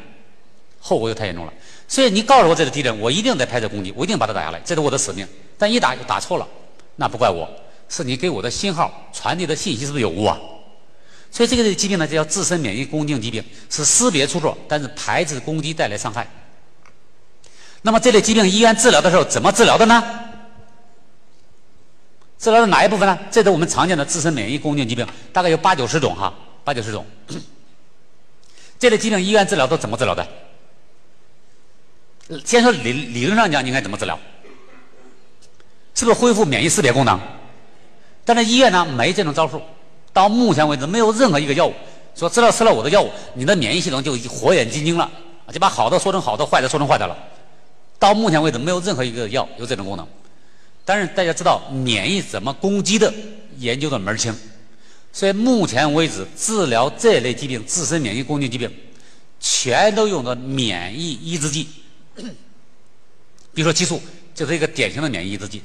[0.78, 1.52] 后果就太严重了。
[1.88, 5.26] 所以你告诉我这是敌人，我一定得排斥攻击，我一定把他打下来，这是我的使命。
[5.56, 6.46] 但一打就打错了，
[6.96, 7.48] 那不怪我，
[7.88, 10.38] 是你给我的信号传递的信息是不是有误啊？
[11.32, 16.28] 所以这个疾病呢，叫自身免疫攻击性疾病，是识别出错，但是排斥攻击带来伤害。
[17.80, 20.04] 那么这类疾病医院治疗的时候怎么治疗的呢？
[22.38, 23.18] 治疗的哪一部分呢？
[23.30, 27.06] 这是我们常见的自身免疫攻击疾病，大概有八九十种哈，八九十种。
[28.78, 30.28] 这类疾病医院治疗都怎么治疗的？
[32.44, 34.18] 先说理理论上讲，应该怎么治疗？
[35.94, 37.18] 是不是恢复免疫识别功能？
[38.24, 39.62] 但是医院呢没这种招数。
[40.12, 41.75] 到目前为止，没有任何一个药物
[42.14, 45.11] 说治疗吃了我的药物，你的免疫系统就火眼金睛了，
[45.53, 47.16] 就把好的说成好的，坏的说成坏的了。
[47.98, 50.07] 到目前为止，没有任何一个药有这种功能。
[50.85, 53.12] 但是大家知道，免疫怎么攻击的，
[53.59, 54.35] 研究的门儿清。
[55.12, 58.70] 所以目前为止，治疗这类疾病、自身免疫攻击疾病，
[59.38, 61.68] 全都用的免疫抑制剂。
[63.55, 64.03] 比如说激素
[64.35, 65.62] 就是一个典型的免疫抑制剂。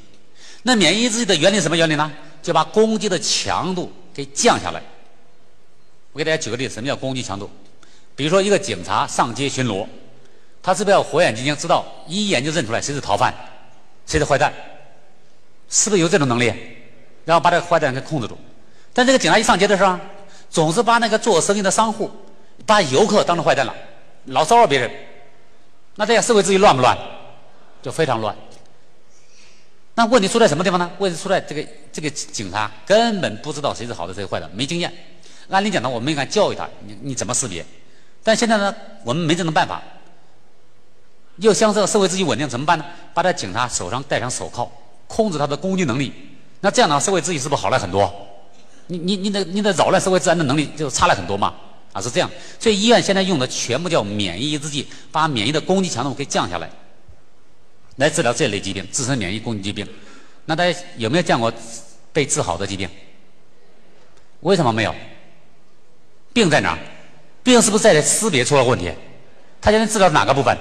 [0.67, 2.11] 那免疫抑制剂的原理什么原理呢？
[2.43, 4.83] 就把攻击的强度给降下来。
[6.11, 7.49] 我给大家举个例子，什么叫攻击强度？
[8.17, 9.87] 比如说一个警察上街巡逻，
[10.61, 13.33] 他是不是要火眼金睛，知道一眼就认出来谁是逃犯，
[14.05, 14.51] 谁是坏蛋？
[15.69, 16.53] 是不是有这种能力？
[17.23, 18.37] 然后把这个坏蛋给控制住。
[18.91, 19.97] 但这个警察一上街的时候，
[20.49, 22.11] 总是把那个做生意的商户、
[22.65, 23.73] 把游客当成坏蛋了，
[24.25, 24.91] 老骚扰别人。
[25.95, 26.97] 那这样社会秩序乱不乱？
[27.81, 28.35] 就非常乱。
[29.97, 30.87] 那问题出在什么地方呢？
[30.99, 34.93] 问题出在这个这个警察根本不知道谁是好的谁是坏的，没经验。
[35.49, 37.65] 按理讲呢，我们应该教育他，你你怎么识别？
[38.21, 39.81] 但现在呢，我们没这种办法。
[41.37, 42.85] 要想这个社会秩序稳定，怎么办呢？
[43.11, 44.71] 把这警察手上戴上手铐，
[45.07, 46.13] 控制他的攻击能力。
[46.59, 48.13] 那这样的话，社会秩序是不是好了很多？
[48.85, 51.55] 你你你的你的扰乱社会治安的能力就差了很多嘛？
[51.91, 52.29] 啊，是这样，
[52.59, 56.69] 所以医院现在用的全部叫免疫抑制剂，把免疫的攻击强度给降下来，
[57.97, 59.87] 来治疗这类疾病，自身免疫攻击疾病。
[60.45, 61.53] 那大家有没有见过
[62.11, 62.89] 被治好的疾病？
[64.39, 64.95] 为什么没有？
[66.33, 66.77] 病在哪？
[67.43, 68.91] 病是不是在识别出了问题？
[69.61, 70.57] 他现在治疗哪个部分？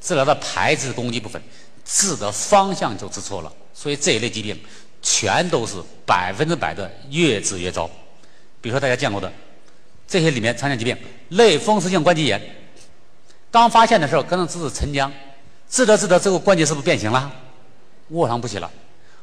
[0.00, 1.40] 治疗的排斥攻击部分，
[1.84, 3.52] 治的方向就治错了。
[3.72, 4.58] 所以这一类疾病
[5.02, 5.74] 全都是
[6.06, 7.88] 百分之百的越治越糟。
[8.60, 9.32] 比如说大家见过的。
[10.06, 10.94] 这些里面常见疾病，
[11.30, 12.38] 类风湿性关节炎，
[13.50, 15.10] 刚发现的时候可能只是沉僵，
[15.74, 17.28] 治着治着最后关节是不是变形了？
[18.10, 18.70] 卧床不起了。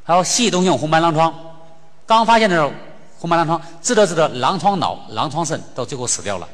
[0.04, 1.34] 还有系统性红斑狼疮，
[2.06, 2.74] 刚发现的时候
[3.18, 6.50] 红斑狼疮，治着治着狼疮脑、狼疮肾，到最后死掉了。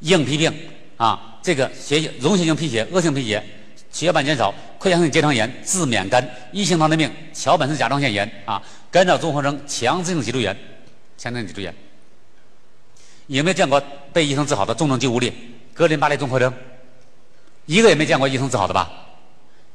[0.00, 0.50] 硬皮病
[0.96, 3.44] 啊，这个血溶血性贫血、恶性贫血、
[3.92, 10.56] 血小板减少、溃疡性结肠炎、自免肝、一型糖尿病、桥本氏甲状腺炎啊，干燥综合征、强直性脊柱炎、
[11.18, 11.74] 强直性脊柱炎。
[13.26, 13.82] 有没有见过
[14.14, 15.30] 被医生治好的重症肌无力、
[15.74, 16.50] 格林巴利综合征？
[17.66, 18.90] 一个也没见过医生治好的吧？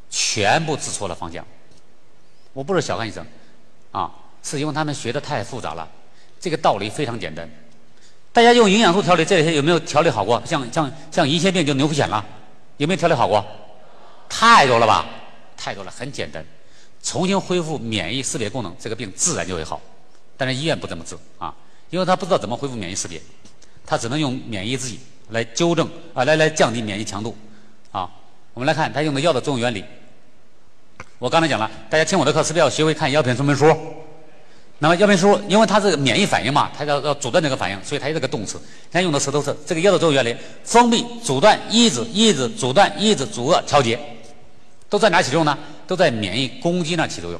[0.09, 1.45] 全部治错了方向。
[2.53, 3.25] 我不是小看医生，
[3.91, 4.11] 啊，
[4.43, 5.87] 是因为他们学的太复杂了。
[6.39, 7.49] 这个道理非常简单。
[8.33, 10.41] 大家用营养素调理这些有没有调理好过？
[10.45, 12.25] 像像像胰腺病就牛皮癣了，
[12.77, 13.45] 有没有调理好过？
[14.27, 15.05] 太多了吧？
[15.57, 16.43] 太多了，很简单，
[17.03, 19.79] 重新恢复免疫识别功能，这个病自然就会好。
[20.37, 21.53] 但是医院不这么治啊，
[21.89, 23.21] 因为他不知道怎么恢复免疫识别。
[23.85, 24.99] 他只能用免疫制剂
[25.29, 27.35] 来纠正啊，来来降低免疫强度
[27.91, 28.09] 啊。
[28.53, 29.83] 我们来看他用的药的作用原理。
[31.19, 33.75] 我刚才讲了，大家听我的课是不是要学会看药品说明书？
[34.79, 38.53] 那么药品书，因为它是免疫反应嘛，它要要阻断这个反应，所以它有这个动词。
[38.91, 43.99] 现在用的词都是这个药的作用原理：封闭、阻断、抑制、抑制、阻断、抑制、阻遏、调节，
[44.89, 45.57] 都在哪起作用呢？
[45.85, 47.39] 都在免疫攻击那起作用。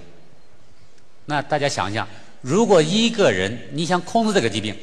[1.26, 2.08] 那大家想一想，
[2.42, 4.76] 如果一个人你想控制这个疾病，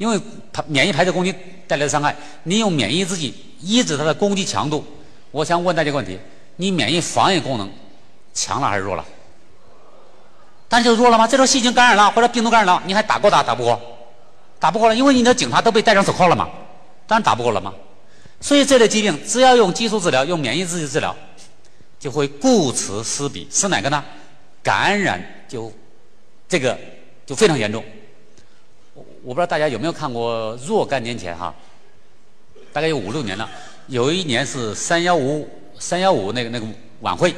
[0.00, 0.18] 因为
[0.50, 1.30] 它免疫排斥攻击
[1.68, 4.82] 带来的伤害，你用免疫制剂抑制它的攻击强度。
[5.30, 6.18] 我想问大家个问题：
[6.56, 7.70] 你免疫防御功能
[8.32, 9.04] 强了还是弱了？
[10.70, 11.26] 但就弱了吗？
[11.26, 13.78] 这时候细菌感染了或者病毒感染了，你还打过打打不过？
[14.58, 16.48] 打不过了，因为你的警察都被戴上手铐了嘛，
[17.06, 17.74] 当然打不过了嘛。
[18.40, 21.14] 所以这类疾病只要用激素治疗，用免疫制剂治疗，
[21.98, 24.02] 就会顾此失彼，是哪个呢？
[24.62, 25.70] 感染就
[26.48, 26.78] 这个
[27.26, 27.84] 就非常严重。
[29.22, 31.54] 我不知道大家有没有看过若干年前哈，
[32.72, 33.48] 大概有五六年了。
[33.86, 36.66] 有一年是三幺五三幺五那个那个
[37.00, 37.34] 晚会，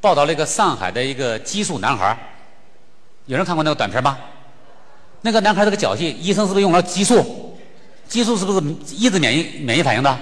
[0.00, 2.16] 报道了一个上海的一个激素男孩
[3.26, 4.16] 有人看过那个短片吗？
[5.20, 7.58] 那个男孩这个脚气，医生是不是用了激素？
[8.08, 8.60] 激素是不是
[8.94, 10.18] 抑制免疫免疫反应的？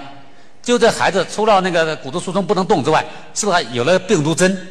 [0.61, 4.67] 就这孩子除了那个骨质疏松不能动之外，是不是还有了病毒针？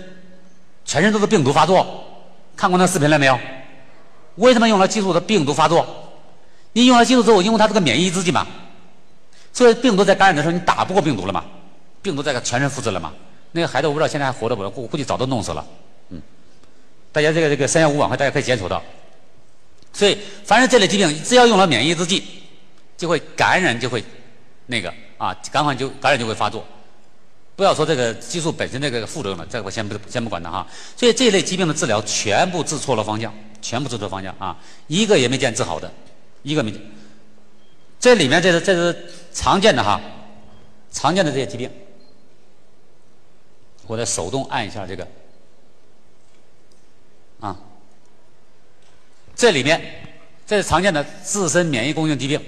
[0.85, 2.05] 全身都是病毒发作。
[2.57, 3.39] 看过那视频了没有？
[4.39, 5.87] 为什么用了激素的病毒发作？
[6.73, 8.47] 你用了激素之后，因为它是个免疫制剂嘛，
[9.53, 11.45] 所以病毒在感染的时候你打不过病毒了嘛，
[12.01, 13.13] 病毒在全身复制了嘛。
[13.53, 14.63] 那个孩子我不知道现在还活着不？
[14.63, 15.67] 我估计早都弄死了。
[16.11, 16.21] 嗯，
[17.11, 18.83] 大家这个这个三幺五晚会大家可以检索到。
[19.93, 22.23] 所以凡是这类疾病，只要用了免疫制剂，
[22.97, 24.05] 就会感染就会
[24.67, 26.65] 那个啊，感染就感染就会发作。
[27.59, 30.65] 不要说这个激素本身这个副作用了，这个我先不先不管它哈。
[30.97, 33.35] 所以这类疾病的治疗全部治错了方向。
[33.61, 35.93] 全部治错了方向啊，一个也没见治好的，
[36.45, 36.81] 一个没见。
[37.99, 40.01] 这里面这是这是常见的哈，
[40.93, 41.69] 常见的这些疾病，
[43.89, 45.09] 我再手动按一下这个
[47.41, 47.59] 啊。
[49.35, 49.83] 这里面
[50.47, 52.41] 这是常见的自身免疫功能疾病，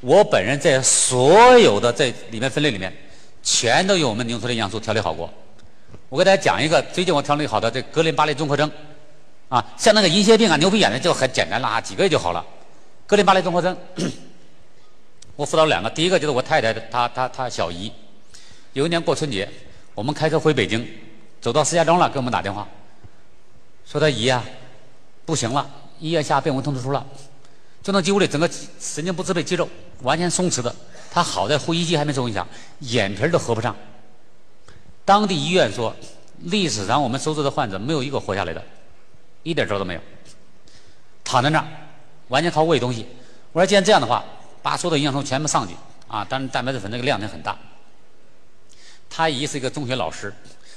[0.00, 2.96] 我本人在所有的这里面分类里面，
[3.42, 5.28] 全都有我们牛出的营养素调理好过。
[6.08, 8.70] 我给大家讲一个最近我调理好的这格林巴利综合征。
[9.48, 12.46] 啊，像那个银屑病啊、牛皮癣的就很简单了啊，几个月就好了。
[13.04, 13.76] 格林巴利综合征，
[15.34, 17.90] 我辅导两个，第一个就是我太太，她她她小姨，
[18.74, 19.48] 有一年过春节，
[19.92, 20.88] 我们开车回北京，
[21.40, 22.68] 走到石家庄了，给我们打电话，
[23.84, 24.44] 说她姨啊
[25.26, 27.04] 不行了，医院下病危通知书了，
[27.82, 29.68] 钻到肌无力，整个神经不支配肌肉
[30.02, 30.74] 完全松弛的，
[31.10, 32.46] 他好在呼吸机还没受影响，
[32.80, 33.74] 眼皮都合不上。
[35.04, 35.94] 当地医院说，
[36.40, 38.62] 历史上我们收治的患者没有一个活下来的。
[39.42, 40.00] 一点招都没有，
[41.24, 41.66] 躺在那儿，
[42.28, 43.06] 完全靠喂东西。
[43.52, 44.22] 我说既然这样的话，
[44.62, 45.74] 把所有的营养素全部上去
[46.06, 47.56] 啊，当然蛋白质粉那个量也很大。
[49.08, 50.30] 他姨是一个中学老师，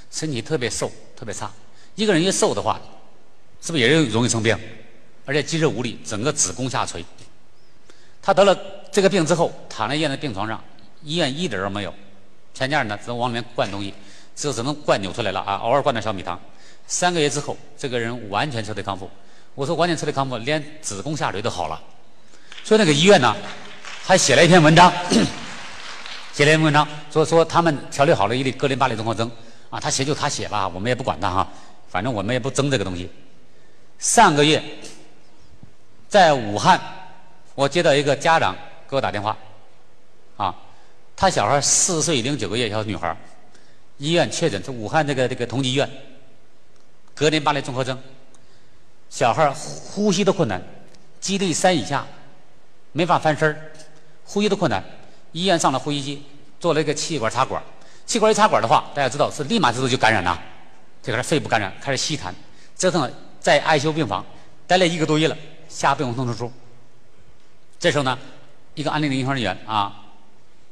[0.09, 1.51] 身体特别瘦，特别差。
[1.95, 2.79] 一个人越瘦的话，
[3.61, 4.57] 是不是也容易生病？
[5.25, 7.03] 而且肌肉无力，整个子宫下垂。
[8.21, 8.57] 他得了
[8.91, 10.62] 这个病之后，躺在医院的病床上，
[11.02, 11.93] 医院一点儿都没有，
[12.54, 13.93] 全家人呢只能往里面灌东西，
[14.35, 16.39] 只只能灌扭出来了啊，偶尔灌点小米汤。
[16.87, 19.10] 三个月之后，这个人完全彻底康复。
[19.56, 21.81] 我说完全彻底康复，连子宫下垂都好了。
[22.63, 23.35] 所以那个医院呢，
[24.04, 24.91] 还写了一篇文章，
[26.33, 29.29] 写了一篇文章，说说他们调理好了一例格林巴利综合征。
[29.69, 31.48] 啊，他写就他写吧，我们也不管他哈，
[31.89, 33.10] 反正我们也不争这个东西。
[33.98, 34.63] 上个月，
[36.13, 36.79] 在武汉，
[37.55, 38.55] 我接到一个家长
[38.87, 39.35] 给我打电话，
[40.37, 40.55] 啊，
[41.15, 43.17] 他小孩四岁零九个月小女孩，
[43.97, 45.89] 医院确诊是武汉这个这个同济医院。
[47.15, 47.99] 格林巴利综合征，
[49.09, 50.61] 小孩呼吸的困难，
[51.19, 52.05] 肌力三以下，
[52.91, 53.59] 没法翻身，
[54.23, 54.83] 呼吸的困难，
[55.31, 56.23] 医院上了呼吸机，
[56.59, 57.59] 做了一个气管插管，
[58.05, 60.39] 气管一插管的话，大家知道是立马之后就感染了，
[61.01, 62.31] 这个是肺部感染，开始吸痰，
[62.77, 64.23] 折腾在 ICU 病房
[64.67, 65.35] 待了一个多月了，
[65.74, 66.52] 下病危通知书。
[67.80, 68.17] 这时候呢，
[68.76, 70.06] 一个安利的医护人员啊，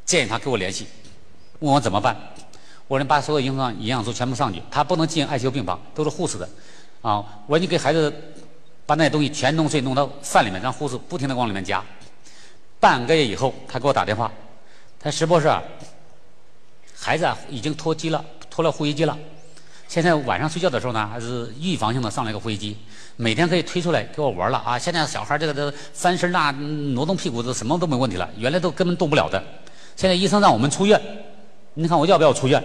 [0.06, 0.88] 建议他跟我联系，
[1.60, 2.16] 问我怎么办。
[2.88, 6.47] 我说把所有营养营养素全部上去，他不能进 ICU 病房，都是护士的
[7.02, 7.24] 啊。
[7.47, 8.14] 我说你给孩子
[8.86, 11.84] 把那些东西全弄碎，弄到饭里面，让护士不停的往里面加。
[12.80, 14.32] 半个月以后，他给我打电话，
[14.99, 15.64] 他说石博士啊。
[16.95, 19.18] 孩子啊，已经脱机了，脱了呼吸机了。
[19.88, 22.78] 现在晚上睡觉的时候呢，还是预防性的上了一个呼吸机，
[23.22, 24.80] 每天可以推出来给我玩了啊。
[24.80, 26.49] 现在小孩这个这翻身啊，
[26.95, 29.41] 挪动屁股都什么都没问题了，原来都根本动不了的。
[29.95, 30.99] 现在医生让我们出院，
[31.76, 32.61] 你看我要不要出院？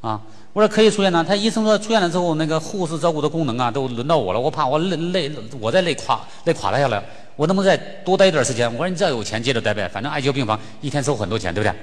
[0.00, 0.18] 啊，
[0.54, 1.22] 我说可以出院呢。
[1.22, 4.40] 他医生说出院了之后，那个护士照顾的功能啊，都轮到我了。
[4.40, 7.04] 我怕我累累，我再累垮累垮了下来，
[7.36, 8.72] 我能不能再多待一段时间？
[8.72, 11.76] 我说你只要有钱接着待呗，反正艾灸病房一天收很多钱，对不对？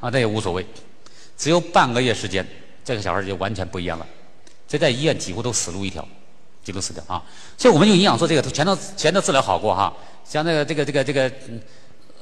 [0.00, 0.66] 啊，这也无所谓。
[1.38, 2.46] 只有半个月时间，
[2.84, 4.06] 这个小孩就完全不一样了。
[4.68, 6.06] 这在医院几乎都死路一条，
[6.64, 7.22] 记录死掉啊！
[7.58, 9.92] 所以我们用营养素这个全都全都治疗好过哈。
[10.24, 11.30] 像那个这个这个这个，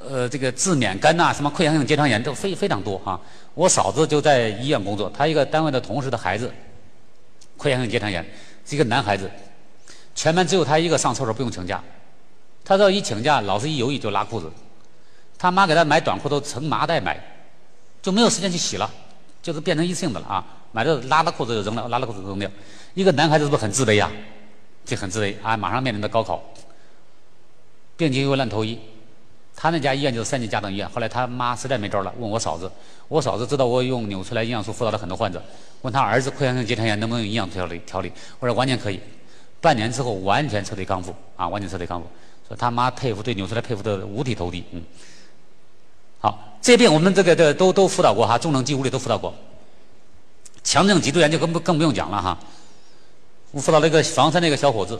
[0.07, 3.19] 呃，这个治免肝呐，什么溃疡性结肠炎都非非常多哈。
[3.53, 6.51] 我嫂子就在医院工作，她一个单位的同事的孩子，
[7.57, 8.23] 溃疡性结肠炎，
[8.65, 9.31] 是一个男孩子，
[10.13, 11.81] 全班只有他一个上厕所不用请假。
[12.65, 14.51] 他这一请假，老师一犹豫就拉裤子，
[15.37, 17.17] 他妈给他买短裤都成麻袋买，
[18.01, 18.89] 就没有时间去洗了。
[19.41, 20.45] 就是变成一次性的了啊！
[20.71, 22.49] 买了拉了裤子就扔了，拉了裤子扔掉。
[22.93, 24.09] 一个男孩子是不是很自卑呀？
[24.85, 25.55] 就很自卑啊！
[25.55, 26.41] 马上面临着高考，
[27.95, 28.79] 病情又烂透医。
[29.55, 30.89] 他那家医院就是三级甲等医院。
[30.89, 32.69] 后来他妈实在没招了，问我嫂子。
[33.07, 35.41] 我嫂子知道我用纽崔莱营养素辅导了很多患者，
[35.83, 38.11] 问他儿子溃疡性结肠炎能不能用营养调理调理？
[38.39, 38.99] 我说完全可以。
[39.61, 41.47] 半年之后完全彻底康复啊！
[41.47, 42.07] 完全彻底康复。
[42.47, 44.63] 说他妈佩服，对纽崔莱佩服的五体投地。
[44.71, 44.83] 嗯。
[46.19, 49.33] 好，这些病我们这个这都都辅导过哈，重症肌无力都辅导过。
[50.63, 52.37] 强症脊柱炎就更不更不用讲了哈。
[53.53, 54.99] 我辅导那个房山那个小伙子，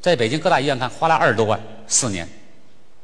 [0.00, 2.26] 在北京各大医院看花了二十多万四年，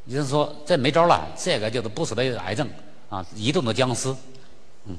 [0.07, 2.67] 医生说这没招了，这个就是不死的癌症
[3.11, 4.09] 啊，移动的僵尸。
[4.87, 4.97] 嗯，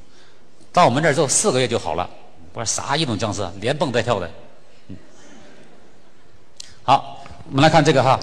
[0.72, 2.08] 到我们这儿之后四个月就好了。
[2.54, 4.30] 我说啥移动僵尸，连蹦带跳的。
[4.90, 4.96] 嗯，
[6.84, 8.20] 好，我们来看这个哈。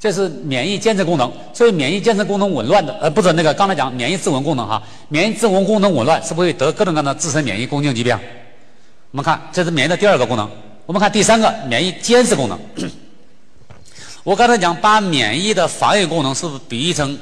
[0.00, 8.18] 这是免疫监测功能，所以免疫监测功能紊乱的，呃，不是那个刚才讲免疫自稳功能哈，免疫自稳功能紊乱是不是会得各种各样的自身免疫共性疾病？
[9.10, 10.48] 我们看这是免疫的第二个功能，
[10.86, 12.58] 我们看第三个免疫监视功能。
[14.24, 17.18] 我刚才讲把免疫的防御功能是不是比喻成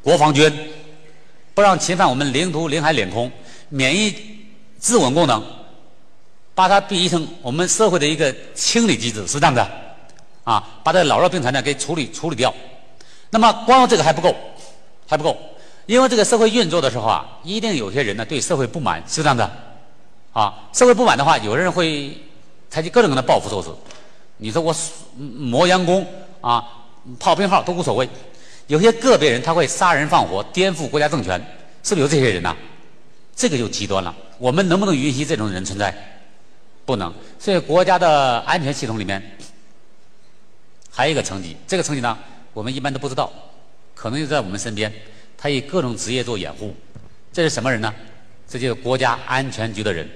[0.00, 0.50] 国防军，
[1.52, 3.30] 不让侵犯我们领土、领海、领空？
[3.68, 4.14] 免疫
[4.78, 5.44] 自稳功能，
[6.54, 9.81] 把它比喻成我们社会的一个清理机制，是这样的。
[10.44, 12.52] 啊，把这老弱病残呢给处理处理掉。
[13.30, 14.34] 那么光有这个还不够，
[15.08, 15.36] 还不够，
[15.86, 19.50] 因为这个社会运作的时候啊，一定有些人呢对社会不满，是这样的。
[20.32, 22.16] 啊，社会不满的话，有人会
[22.68, 23.68] 采取各种各样的报复措施。
[24.38, 24.74] 你说我
[25.16, 26.06] 磨洋工
[26.40, 26.64] 啊，
[27.20, 28.08] 炮兵号都无所谓。
[28.66, 31.40] 有些个别人他会杀人放火，颠覆国家政权，
[31.82, 32.56] 是不是有这些人呐？
[33.36, 34.14] 这个就极端了。
[34.38, 35.94] 我们能不能允许这种人存在？
[36.84, 37.12] 不能。
[37.38, 39.38] 所以国家的安全系统里面。
[40.94, 42.16] 还有一个层级，这个层级呢，
[42.52, 43.32] 我们一般都不知道，
[43.94, 44.92] 可能就在我们身边。
[45.38, 46.72] 他以各种职业做掩护，
[47.32, 47.92] 这是什么人呢？
[48.46, 50.08] 这就是国家安全局的人，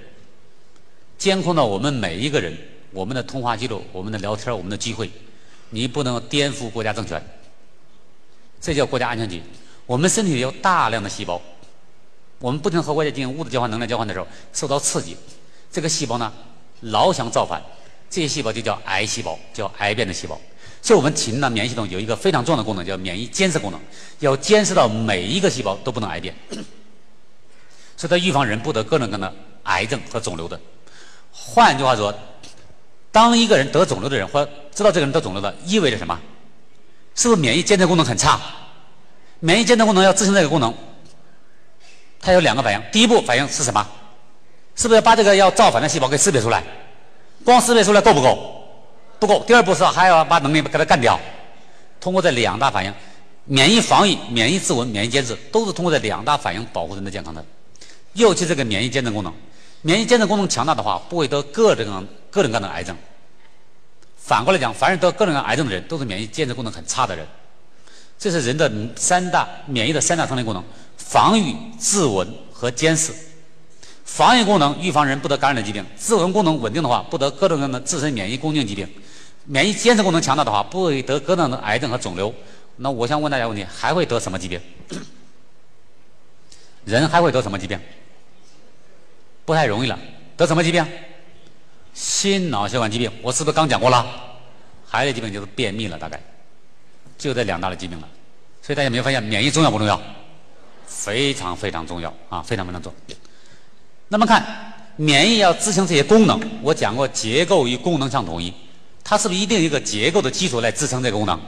[1.16, 2.56] 监控到我们每一个人，
[2.92, 5.10] 我们的通话记录、我们的聊天、我们的聚会，
[5.70, 7.20] 你不能颠覆国家政权。
[8.60, 9.42] 这叫国家安全局。
[9.86, 11.40] 我们身体里有大量的细胞，
[12.38, 15.16] 我们不停和外界进行物质交换、能量交换的时候，受到刺激，
[15.72, 16.32] 这个细胞呢，
[16.82, 17.60] 老想造反，
[18.10, 20.40] 这些细胞就叫癌细胞，叫癌变的细胞。
[20.86, 23.80] 就我们体内的免疫系统有一个非常重要的功能，叫免疫监视功能，
[24.20, 26.32] 要监视到每一个细胞都不能癌变，
[27.98, 29.34] 所以它预防人不得各种各样的
[29.64, 30.60] 癌症和肿瘤的。
[31.32, 32.14] 换句话说，
[33.10, 36.16] 当一个人得肿瘤的人，或知道这个人得肿瘤的，意味着什么？
[37.16, 38.40] 是不是免疫监测功能很差？
[39.40, 40.72] 免疫监测功能要执行这个功能，
[42.20, 42.80] 它有两个反应。
[42.92, 43.84] 第一步反应是什么？
[44.76, 46.62] 是不是要把这个要造反的细胞给识别出来？
[47.44, 48.52] 光识别出来够不够？
[49.18, 51.18] 不够，第二步是还要把能力给它干掉。
[52.00, 52.92] 通过这两大反应，
[53.44, 57.44] 免疫防御、免疫自稳、免疫监视，都是通过这两大反应保护人的健康的。
[58.12, 59.32] 尤其这个免疫监测功能，
[59.82, 62.96] 免疫监测功能强大的话，不会得各种各种各样的癌症。
[64.16, 67.26] 反过来讲，凡是得各种各样癌症的人，都是免疫监测功能很差的人。
[68.18, 70.64] 这是人的三大免疫的三大生理功能：
[70.96, 73.12] 防御、自稳和监视。
[74.04, 78.88] 防御功能预防人不得感染的疾病，自稳功能稳定的话，不得各种各样的自身免疫共性疾病，
[79.46, 82.34] 免疫监测功能强大的话，不会得各种的癌症和肿瘤。
[82.76, 84.60] 那我想问大家问题，还会得什么疾病？
[86.84, 87.78] 人还会得什么疾病？
[89.44, 89.98] 不太容易了，
[90.36, 90.84] 得什么疾病？
[91.94, 93.10] 心脑血管疾病。
[93.22, 94.04] 我是不是刚讲过了？
[94.86, 96.20] 还有一个疾病就是便秘了，大概
[97.16, 98.08] 就这两大类疾病了。
[98.62, 100.00] 所以大家有没有发现免疫重要不重要？
[100.86, 103.16] 非常非常重要啊，非常非常重要。
[104.08, 108.52] 那么看免疫要执行这些功能，我讲过结构与功能相统一，
[109.08, 111.40] 它是不是一定有一个结构的基础来支撑这个功能？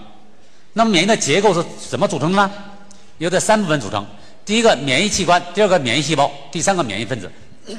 [0.74, 2.48] 那么免疫的结构是怎么组成的呢？
[3.18, 4.06] 由这三部分组成：
[4.44, 7.28] 第一个免疫器官，第二个免疫细胞，第三个免疫分子。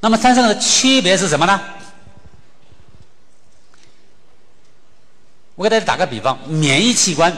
[0.00, 1.60] 那么三者的区别是什么呢？
[5.54, 7.32] 我给大家打个比方，免疫器官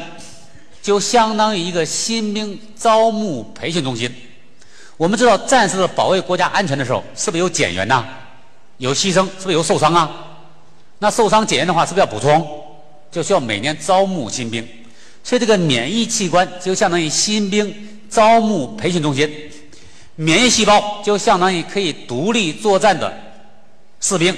[0.81, 4.11] 就相当于一个新兵招募培训中心。
[4.97, 8.03] 我们知道，战士保卫国家安全的时候，是不是有减员呐？
[8.78, 10.30] 有牺牲，是不是有受伤啊？
[11.01, 12.46] 那受伤检验的话，是不是要补充？
[13.11, 14.64] 就需要每年招募新兵。
[15.24, 17.74] 所以，这个免疫器官就相当于新兵
[18.09, 19.28] 招募培训中心。
[20.14, 23.12] 免疫细胞就相当于可以独立作战的
[24.01, 24.36] 士兵，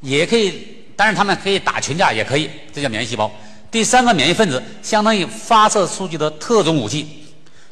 [0.00, 0.52] 也可以，
[0.94, 3.30] 当然他们可以打群架，也可以，这叫免疫细胞。
[3.70, 7.06] 第三个免疫分子相当于发射出去的特种武器，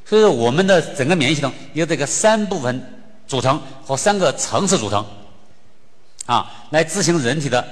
[0.06, 2.82] 所以说我们的整个免疫系统由这个三部分
[3.26, 5.04] 组成和三个层次组成，
[6.24, 7.66] 啊，来执行人体的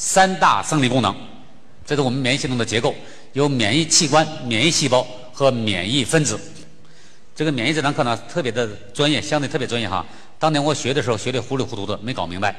[0.00, 1.14] 三大生理功能。
[1.84, 2.94] 这是我们免疫系统的结构，
[3.34, 6.40] 有免疫器官、免疫细胞和免疫分子。
[7.36, 10.04] 这个免疫这堂课呢，特别的专业，相对特别专业哈。
[10.38, 12.56] 当年我学的时候学的糊里糊涂的，没搞明白。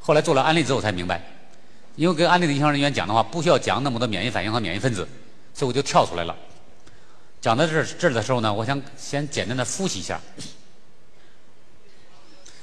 [0.00, 1.22] 后来做了案例之后才明白，
[1.94, 5.06] 因为跟案例的临床人员讲的话，不需要讲那么多免疫反应和免疫分子，
[5.54, 6.36] 所以我就跳出来了。
[7.40, 10.20] 讲到这这儿的时候呢，我想先简单的复习一下。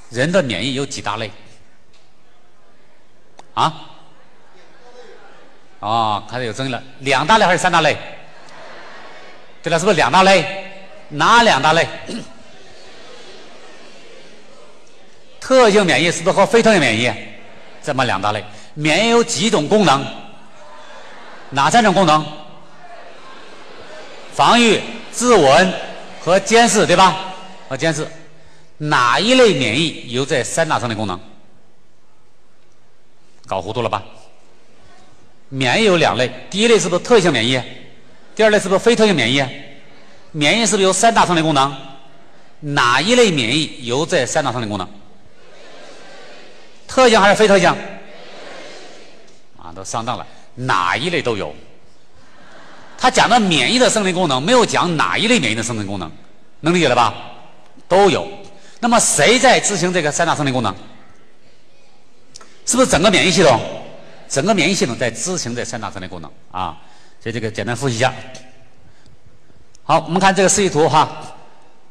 [0.10, 1.32] 人的免疫有几大类？
[3.54, 3.88] 啊？
[5.82, 7.98] 哦，开始有争议了，两大类还是三大类？
[9.62, 10.46] 对了，是不是两大类？
[11.10, 11.88] 哪两大类？
[15.40, 17.12] 特性免疫是不是和非特性免疫？
[17.84, 18.44] 这么两大类。
[18.76, 20.06] 免疫有几种功能？
[21.50, 22.26] 哪三种功能？
[24.34, 24.80] 防御、
[25.12, 25.60] 自我
[26.22, 27.34] 和监视，对吧？
[27.68, 28.08] 和监视。
[28.78, 31.20] 哪一类免疫有这三大生理功能？
[33.48, 34.04] 搞糊涂了吧？
[35.54, 37.62] 免疫有两类，第一类是不是特性免疫？
[38.34, 39.46] 第二类是不是非特性免疫？
[40.32, 41.76] 免疫是不是有三大生理功能？
[42.62, 44.88] 哪一类免疫有这三大生理功能？
[46.88, 47.70] 特性还是非特性？
[49.62, 50.26] 啊，都上当了，
[50.56, 51.54] 哪一类都有。
[52.98, 56.10] 他讲的免疫的生理功能，没有讲哪一类免疫的生理功能，
[56.62, 57.14] 能理解了吧？
[57.90, 58.26] 都有。
[58.80, 60.74] 那么谁在执行这个三大生理功能？
[62.66, 63.60] 是不是整个免疫系统？
[64.32, 66.78] 整个免疫系统在执行这三大生理功能啊。
[67.22, 68.14] 所以这个简单复习一下。
[69.84, 71.12] 好，我们看这个示意图哈，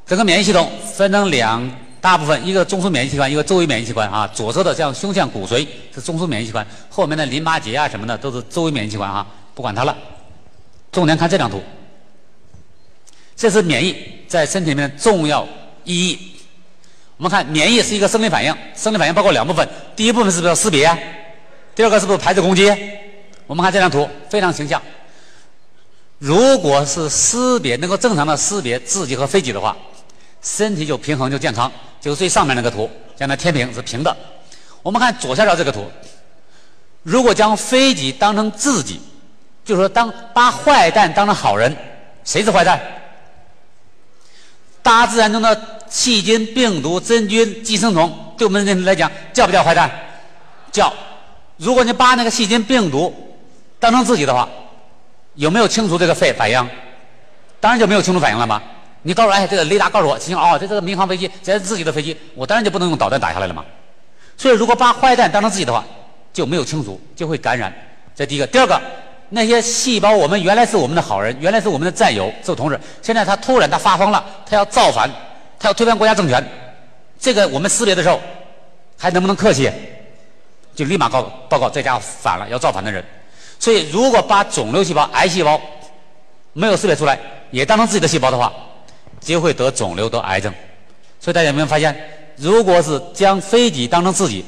[0.06, 1.70] 整个免疫系统分成两
[2.00, 4.26] 大部分，一个中枢免疫器官，一个周围免疫器官啊。
[4.34, 9.94] 左侧的像胸腺、骨髓是中枢免疫器官，后面的淋巴结啊什么的都是周围免疫器官啊，不管它了。
[10.90, 11.62] 重点看这张图，
[13.36, 13.94] 这是免疫
[14.26, 15.46] 在身体里面的重要
[15.84, 16.18] 意义。
[17.18, 20.88] 我们看免疫是一个生理反应，生理反应包括两部分，第一部分是不是要识别？
[21.80, 22.70] 第二个是不是排斥攻击？
[23.46, 24.82] 我们看这张图非常形象。
[26.18, 29.74] 如果是识别能够正常的识别自己和飞机的话，
[30.42, 31.72] 身体就平衡就健康。
[31.98, 34.14] 就是最上面那个图，将它天平是平的。
[34.82, 35.90] 我们看左下角这个图，
[37.02, 39.00] 如果将飞机当成自己，
[39.64, 41.74] 就是说当把坏蛋当成好人，
[42.24, 42.78] 谁是坏蛋？
[44.82, 45.58] 大自然中的
[45.88, 49.90] 细菌、病毒、真菌、寄生虫，对我们人来讲叫不叫坏蛋？
[50.70, 50.92] 叫。
[51.60, 53.14] 如果你把那个细菌、病毒
[53.78, 54.48] 当成自己的话。
[55.36, 56.68] 有没有清除这个肺反应？
[57.60, 58.60] 当然就没有清除反应了吗？
[59.02, 63.64] 你告诉，哎，这个雷达告诉我，行哦，这这个民航飞机，这是自己的飞机，我当然就不能用导弹打下来了吗？
[64.36, 65.84] 所以，如果把坏蛋当成自己的话，
[66.32, 67.72] 就没有清除，就会感染。
[68.14, 68.78] 这第一个，第二个，
[69.28, 75.08] 那些细胞，我们原来是我们的好人，原来是我们的战友，是同志，现在他突然他发疯了，他要造反，
[75.60, 76.44] 他要推翻国家政权，
[77.20, 78.20] 这个我们识别的时候
[78.98, 79.70] 还能不能客气？
[80.74, 83.04] 就立马告报告，这家反了，要造反的人。
[83.58, 85.60] 所以，如果把肿瘤细胞、癌细胞
[86.52, 87.18] 没有识别出来，
[87.50, 88.52] 也当成自己的细胞的话，
[89.20, 90.52] 就会得肿瘤、得癌症。
[91.20, 91.94] 所以大家有没有发现，
[92.36, 94.44] 如果是将飞机当成自己，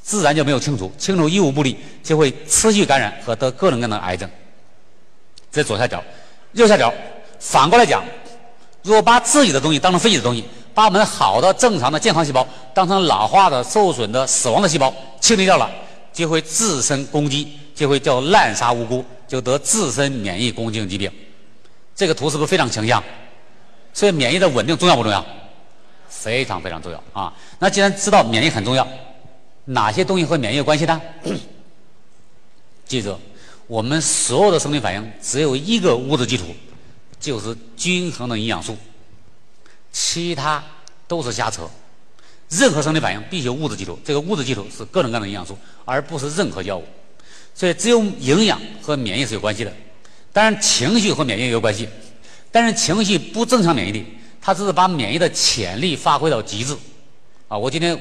[0.00, 4.30] 自然就没有清除，清除一无不利，就会持续感染和得各种各样的癌症。
[5.50, 6.02] 这左下角，
[6.52, 6.92] 右下角，
[7.40, 8.04] 反过来讲，
[8.82, 10.44] 如果把自己的东西当成飞机的东西，
[10.74, 15.70] 把我们好的、正常的、健康细胞当成老化的、受损的、死亡的细胞清理掉了，
[16.12, 17.58] 就会自身攻击。
[17.74, 21.10] 就会叫滥杀无辜，就得自身免疫攻击性疾病。
[21.92, 23.02] 这个图是不是非常形象？
[23.92, 25.26] 所以免疫的稳定重要不重要？
[26.08, 27.34] 非常非常重要啊！
[27.58, 28.86] 那既然知道免疫很重要，
[29.64, 31.02] 哪些东西和免疫有关系呢？
[32.86, 33.18] 记住，
[33.66, 36.44] 我们所有的生理反应只有一个物质基础，
[37.18, 38.76] 就是均衡的营养素，
[39.94, 40.62] 其他
[41.06, 41.62] 都是瞎扯。
[42.50, 46.84] 任何生理反应必须有物质基础，这个物质基础是各种各样的营养素，而不是任何药物。
[47.54, 49.72] 所以，只有营养和免疫是有关系的。
[50.32, 51.88] 当然，情绪和免疫也有关系，
[52.50, 54.04] 但是情绪不增强免疫力，
[54.42, 56.76] 它只是把免疫的潜力发挥到极致。
[57.48, 57.98] 啊，我今天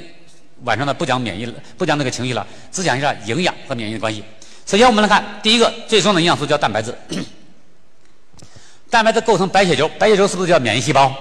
[0.64, 4.24] 晚上呢不讲免疫了，不讲那个情绪了，只讲一下营养和免疫的关系。
[4.66, 6.94] 首先，我们来看第一个最重要的营养素叫蛋白质。
[8.90, 11.16] 蛋白质构成白血球，白血球是不是叫免疫细胞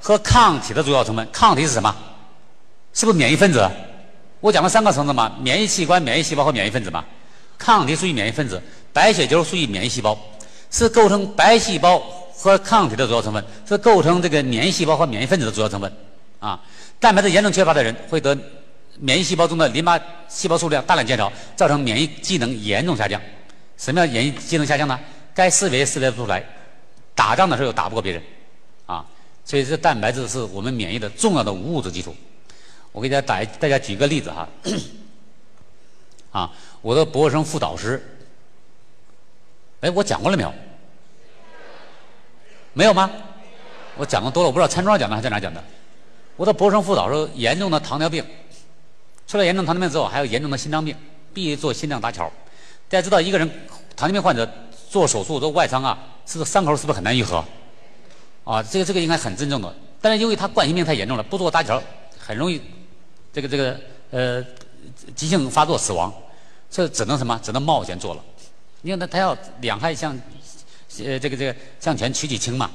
[0.00, 1.28] 和抗体的主要成分？
[1.30, 1.94] 抗体是什么？
[2.92, 3.68] 是不是免疫分子？
[4.40, 7.04] 我讲了三个层次嘛，免疫器官、免疫细胞和免疫分子嘛。
[7.58, 8.60] 抗体属于免疫分子，
[8.92, 10.18] 白血球属于免疫细胞。
[10.72, 11.98] 是构成白细胞
[12.32, 15.92] 和抗体的主要成分，是构成这个免疫细胞和免疫分子的主要成分。
[16.38, 16.60] 啊，
[16.98, 18.38] 蛋白质严重缺乏的人会得
[18.98, 23.20] 免疫细胞中的淋巴细胞数量大量减少，造成免疫机能严重下降。
[23.76, 24.98] 什么叫免疫机能下降呢？
[25.34, 26.42] 该识别识别不出来，
[27.14, 28.22] 打仗的时候又打不过别人。
[29.50, 32.14] 所以这蛋白质是我们免疫的重要的物质基础。
[32.92, 34.48] 我给大家打大家举个例子哈。
[36.30, 38.00] 啊，我的博士生副导师。
[39.80, 40.54] 哎，我讲过了没有？
[42.74, 43.10] 没有吗？
[43.96, 45.60] 我讲的多了，我不知道餐桌上讲的还是在哪讲的。
[46.36, 48.24] 我的博士生副导师，严重的糖尿病，
[49.26, 50.96] 除了严重糖尿病之后，还有严重的心脏病，
[51.34, 52.30] 必须做心脏搭桥。
[52.88, 53.50] 大家知道，一个人
[53.96, 54.48] 糖尿病患者
[54.88, 57.44] 做手术做外伤啊，是伤口是不是很难愈合？
[58.44, 59.74] 啊，这个这个应该很慎重的。
[60.00, 61.82] 但是因为他冠心病太严重了，不做搭桥
[62.18, 62.60] 很容易
[63.32, 63.78] 这个这个
[64.10, 64.44] 呃
[65.14, 66.12] 急性发作死亡，
[66.70, 67.38] 这只能什么？
[67.42, 68.24] 只能冒险做了。
[68.82, 70.18] 因为他他要两害相，
[71.04, 72.70] 呃，这个这个相权取其轻嘛，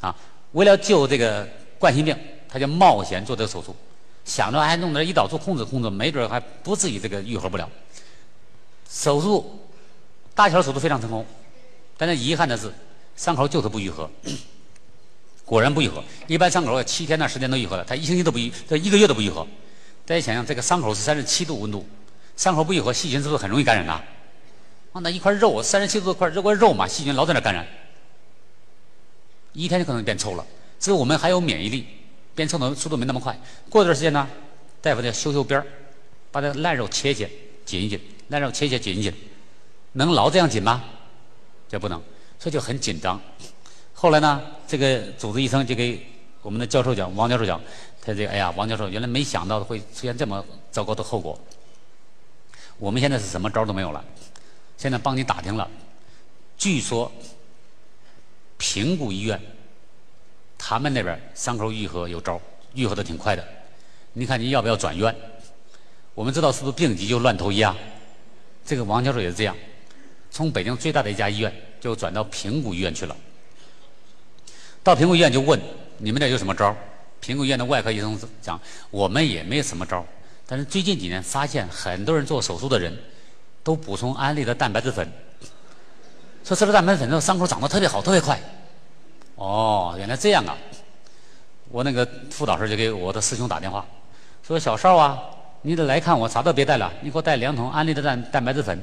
[0.00, 0.16] 啊，
[0.52, 1.46] 为了救这个
[1.78, 2.16] 冠心病，
[2.48, 3.76] 他就冒险做这个手术，
[4.24, 7.68] 想着还弄点胰岛素控制控制，没准还不至于这个愈合不了。
[8.88, 9.60] 手术
[10.34, 11.26] 搭桥手术非常成功，
[11.98, 12.72] 但是遗憾的是
[13.14, 14.10] 伤口就是不愈合，
[15.44, 16.02] 果然不愈合。
[16.26, 19.46] 一般伤口要七天到十天都愈合了，他一星期都不愈，这一个月都不愈合。
[20.04, 21.86] 大家想想，这个伤口是三十七度温度，
[22.36, 24.02] 伤口不愈合，细菌是不是很容易感染呐？
[24.92, 27.66] 啊，那一块肉，三十七度块肉块肉嘛，细菌老在那感染，
[29.52, 30.44] 一天就可能变臭了。
[30.78, 31.86] 所以我们还有免疫力，
[32.34, 33.38] 变臭的速度没那么快。
[33.70, 34.28] 过段时间呢，
[34.80, 35.66] 大夫得修修边儿，
[36.30, 37.30] 把这烂肉切切，
[37.64, 39.14] 紧一紧，烂肉切切紧一紧，
[39.92, 40.82] 能老这样紧吗？
[41.68, 42.02] 这不能，
[42.38, 43.20] 所以就很紧张。
[44.02, 46.04] 后来呢，这个主治医生就给
[46.42, 47.60] 我们的教授讲，王教授讲，
[48.04, 51.38] 他这个哎呀，王教授原来没想到会出现这么糟糕的后果。
[52.80, 54.04] 我们现在是什么招都没有了。
[54.76, 55.70] 现在帮你打听了，
[56.58, 57.12] 据说
[58.58, 59.40] 平谷医院
[60.58, 62.40] 他们那边伤口愈合有招，
[62.74, 63.48] 愈合的挺快的。
[64.14, 65.14] 你看你要不要转院？
[66.16, 67.76] 我们知道是不是病急就乱投医啊？
[68.66, 69.56] 这个王教授也是这样，
[70.28, 73.16] 从北京最大的一家医院就转到平谷医院去了。
[74.82, 75.60] 到平谷医院就问
[75.98, 76.74] 你们这有什么招？
[77.20, 78.60] 平谷医院的外科医生讲
[78.90, 80.04] 我们也没什么招，
[80.46, 82.96] 但是最近几年发现很多人做手术的人。
[83.64, 85.08] 都补充安利的蛋白质粉，
[86.42, 88.36] 说吃了蛋白质粉之后伤口长得特别好，特别快。
[89.36, 90.58] 哦，原来这样啊！
[91.70, 93.86] 我那个副导师就给我的师兄打电话，
[94.44, 95.16] 说小邵啊，
[95.60, 98.76] 你得来看我，啥都别带了，你给我带两桶安利的蛋蛋白质粉。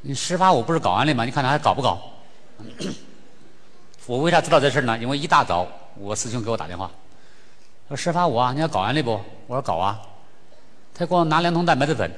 [0.00, 1.26] 你十八五不是搞安利吗？
[1.26, 2.00] 你看他还搞不搞？
[4.06, 4.98] 我为啥知道这事呢？
[4.98, 6.90] 因为一大早我师兄给我打电话，
[7.88, 9.20] 说十发五啊，你要搞安利不？
[9.46, 10.00] 我说搞啊。
[10.94, 12.10] 他给我拿两桶蛋白质粉。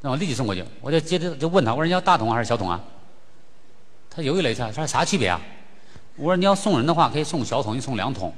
[0.00, 2.78] 让我立即送过去，我就接着就问他，我说你要大桶还是小桶啊？
[4.10, 5.40] 他犹豫了一下，他说啥区别啊？
[6.16, 8.30] 我说你要送人的话，可以送小桶，你送两桶，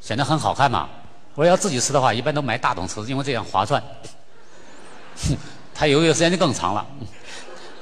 [0.00, 0.88] 显得很好看嘛。
[1.36, 3.80] 我说要自己吃的话，一般都买大桶吃，因为这样划算。
[5.72, 6.84] 他犹豫的时间就更长了。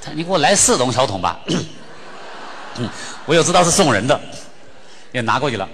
[0.03, 1.41] 他你给我来四桶小桶吧。
[3.27, 4.21] 我又知道是送人的，
[5.13, 5.69] 也拿过去了。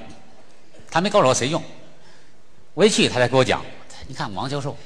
[0.90, 1.62] 他没告诉我谁用，
[2.74, 3.64] 我一去他才给我讲，
[4.06, 4.76] 你看王教授。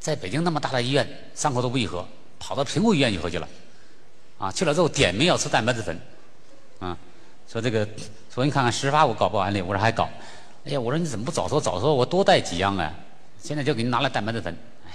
[0.00, 2.06] 在北京那么大的医院，伤口都不愈合，
[2.38, 3.48] 跑到平谷医院愈合去了，
[4.38, 6.00] 啊，去了之后点名要吃蛋白质粉，
[6.78, 6.96] 啊，
[7.50, 7.86] 说这个，
[8.32, 10.08] 说你看看十发我搞不安利，我说还搞，
[10.64, 12.94] 哎呀，我说你怎么不早说早说，我多带几样啊，
[13.42, 14.56] 现在就给你拿了蛋白质粉，
[14.86, 14.92] 哎，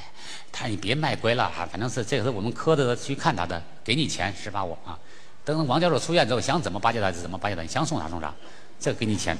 [0.53, 4.97] 他说你别卖乖了哈，反正是这个是我们科的去看他的，给你钱十发我啊，
[5.45, 8.33] 等王教授出院之后想怎么巴结他就怎么巴结他，你想送啥送啥，
[8.79, 9.37] 这给你钱，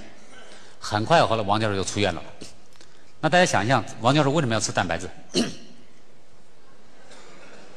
[0.80, 2.22] 很快后来王教授就出院了。
[3.22, 5.10] 那大家想一想，王教授为什么要吃蛋白质？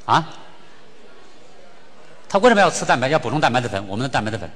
[0.05, 0.29] 啊？
[2.29, 3.09] 他为什么要吃蛋白？
[3.09, 3.87] 要补充蛋白质粉？
[3.87, 4.51] 我们的蛋白质粉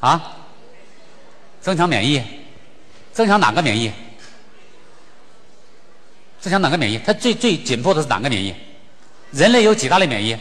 [0.00, 0.36] 啊？
[1.60, 2.20] 增强免疫？
[3.12, 3.92] 增强哪个免疫？
[6.40, 6.98] 增强哪个免疫？
[6.98, 8.52] 他最最紧迫的是哪个免疫？
[9.32, 10.36] 人类有几大类免疫？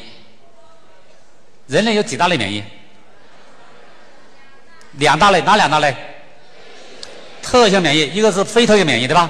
[1.68, 2.64] 人类有几大类免疫？
[4.94, 5.96] 两大类，哪两大类？
[7.42, 9.30] 特性免疫，一个是非特性免疫，对吧？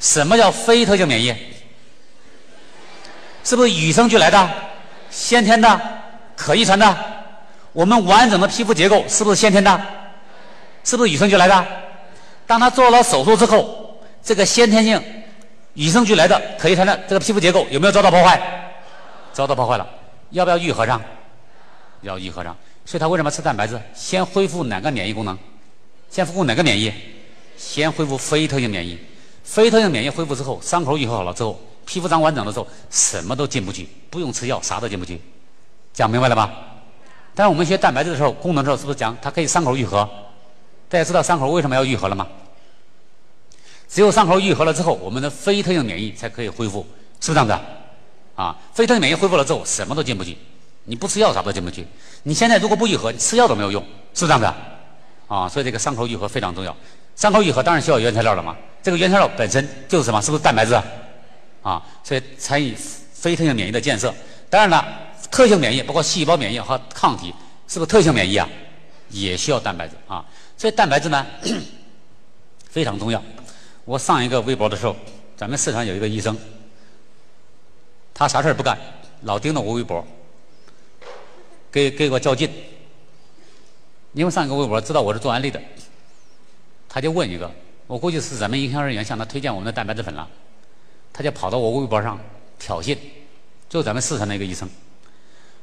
[0.00, 1.34] 什么叫非特性免疫？
[3.44, 4.50] 是不是与生俱来的、
[5.10, 5.80] 先天的、
[6.36, 6.96] 可遗传的？
[7.72, 9.80] 我们完整的皮肤结构是不是先天的？
[10.84, 11.66] 是不是与生俱来的？
[12.46, 15.02] 当他做了手术之后，这个先天性、
[15.74, 18.40] 与生俱来的、可遗传的这个皮肤结构有没有遭到破坏？
[19.38, 19.86] 遭到破坏了，
[20.30, 21.00] 要不要愈合上？
[22.00, 22.56] 要愈合上。
[22.84, 23.80] 所以他为什么吃蛋白质？
[23.94, 25.38] 先恢复哪个免疫功能？
[26.10, 26.92] 先恢复哪个免疫？
[27.56, 28.98] 先恢复非特性免疫。
[29.44, 35.20] 非特性免疫恢复之后，伤口愈合好了之后，皮肤长完整的时候，什么都进不去，不用吃药，啥都进不去。
[35.92, 36.52] 讲明白了吧？
[37.32, 40.08] 但是我们学蛋白质的时候，功能的时候是不是讲它可以伤口愈合？
[40.88, 42.26] 大家知道伤口为什么要愈合了吗？
[43.88, 46.84] 只有伤口愈合了之后，我们的非特性免疫才可以恢复，
[47.20, 47.54] 是不是这样子？
[48.38, 50.38] 啊，非特性免疫恢复了之后，什么都进不去。
[50.84, 51.84] 你不吃药啥都进不去。
[52.22, 53.82] 你现在如果不愈合，你吃药都没有用，
[54.14, 54.46] 是不是这样子？
[55.26, 56.74] 啊，所以这个伤口愈合非常重要。
[57.16, 58.56] 伤口愈合当然需要原材料了嘛。
[58.80, 60.22] 这个原材料本身就是什么？
[60.22, 60.80] 是不是蛋白质？
[61.64, 62.76] 啊，所以参与
[63.12, 64.14] 非特性免疫的建设。
[64.48, 64.86] 当然了，
[65.32, 67.34] 特性免疫包括细胞免疫和抗体，
[67.66, 68.48] 是不是特性免疫啊？
[69.10, 70.24] 也需要蛋白质啊。
[70.56, 71.26] 所以蛋白质呢
[72.70, 73.20] 非常重要。
[73.84, 74.94] 我上一个微博的时候，
[75.36, 76.38] 咱们市场有一个医生，
[78.18, 78.76] 他啥事儿不干，
[79.22, 80.04] 老盯着我微博。
[81.70, 82.50] 给给我较劲，
[84.12, 85.60] 因为上一个微博知道我是做安利的，
[86.88, 87.48] 他就问一个，
[87.86, 90.28] 我估计是咱们营销人员向他推荐我们的蛋白质粉了，
[91.12, 92.18] 他就跑到我微博上
[92.58, 92.98] 挑衅，
[93.68, 94.68] 就咱们四川的一个医生，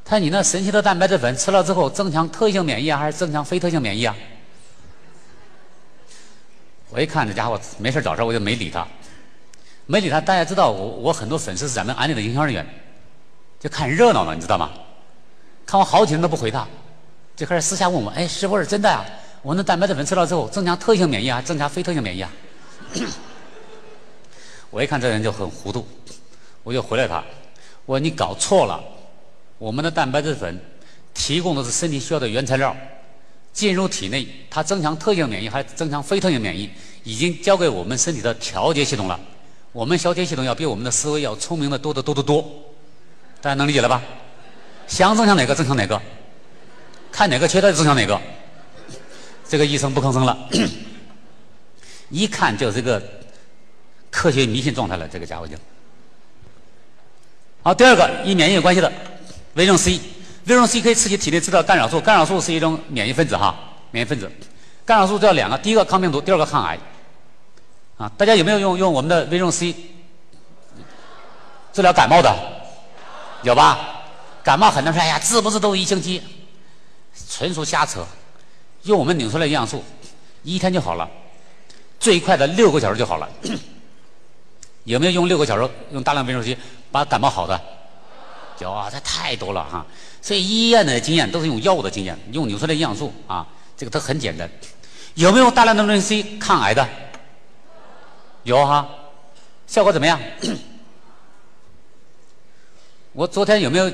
[0.06, 4.16] 他说你那神奇的蛋白质粉吃了之后增强特异性免疫啊，还是增强非特性免疫啊？
[6.90, 8.88] 我一看这家伙没事找事我就没理他，
[9.86, 10.20] 没理他。
[10.22, 12.66] 大家知道我我很多粉丝是咱们安利的营销人员，
[13.60, 14.72] 就看热闹了，你知道吗？
[15.66, 16.68] 看我好几天都不回他，
[17.36, 19.04] 就开始私下问我：“哎，师傅是真的呀？
[19.42, 22.32] 我那蛋白质粉吃了之后，增强特性免疫啊，增强非特性免疫啊？”
[24.70, 25.88] 我一看这人就很糊涂，
[26.64, 27.24] 我就回来他
[27.86, 28.84] ：“我说你搞错了，
[29.58, 30.60] 我们的蛋白质粉
[31.14, 32.76] 提供的是身体需要的原材料，
[33.54, 36.70] 进入体内，它增强特性免疫还增强非特性免疫，
[37.04, 39.20] 已经交给我们身体的调节系统了。
[39.76, 42.42] 我们调节系统要比我们的思维要聪明的多得多得多，
[43.42, 44.02] 大家能理解了吧？”
[44.88, 46.02] 想增强哪个增强哪个，
[47.12, 48.18] 看哪个缺，他就增强哪个。
[49.50, 50.50] 这个医生不吭声了，
[52.10, 53.04] 一看就是个
[54.10, 55.06] 科学迷信状态了。
[55.10, 55.58] 这个家伙就
[57.62, 57.74] 好。
[57.74, 58.90] 第二个与免疫有关系的
[59.56, 60.00] 维生素 C，
[60.46, 63.54] 维生素 C 可以刺激体内制造干扰素，干扰素是一种免疫分子哈，
[63.92, 64.32] 免疫分子。
[64.86, 66.80] 干扰素主要两个，第一个抗病毒，第二个抗癌。
[67.98, 69.76] 啊，大家有没有用用我们的维生素 C
[71.72, 72.34] 治疗感冒的？
[73.44, 74.04] 有吧？
[74.44, 76.22] 感冒很多人说：“哎呀，治不治都一星期，
[77.30, 78.06] 纯属瞎扯。
[78.84, 79.84] 用我们拧出来营养素，
[80.44, 81.10] 一天就好了，
[82.00, 83.30] 最快的六个小时就好了。
[84.84, 86.58] 有没有用六个小时用大量维生素 C
[86.92, 87.60] 把感冒好的？
[88.60, 89.86] 有啊，这太多了哈。
[90.22, 94.50] 所以医院的经验都是用药物的经验，用拧出来营养素啊，这个都很简单。
[95.16, 96.88] 有没有大量的维生素 C 抗癌的？
[98.46, 98.88] 有哈，
[99.68, 100.18] 效果怎么样？
[103.12, 103.92] 我昨天有没有？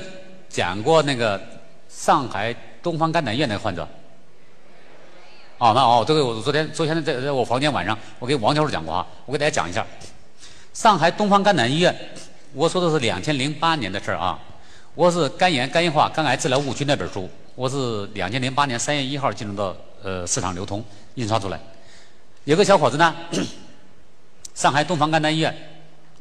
[0.50, 1.40] 讲过那个
[1.88, 3.88] 上海东方肝胆医院那个患者，
[5.56, 9.86] 哦，那哦，这个我昨天昨天在在我房间晚上，我给王教授讲过啊，我给大家讲一下，
[10.74, 11.96] 上海东方肝胆医院，
[12.52, 14.38] 我说的是两千零八年的事儿啊，
[14.94, 20.84] 我是肝炎、肝硬化、肝癌治疗误区那本书，我是两千零八年三月一号进入到呃市场流通
[21.14, 21.58] 印刷出来，
[22.44, 23.14] 有个小伙子呢，
[24.54, 25.54] 上海东方肝胆医院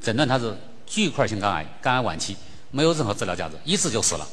[0.02, 0.56] 诊断他是
[0.86, 2.36] 巨块性肝癌，肝癌晚期。
[2.74, 4.26] 没有任何治疗价值，一治就死了，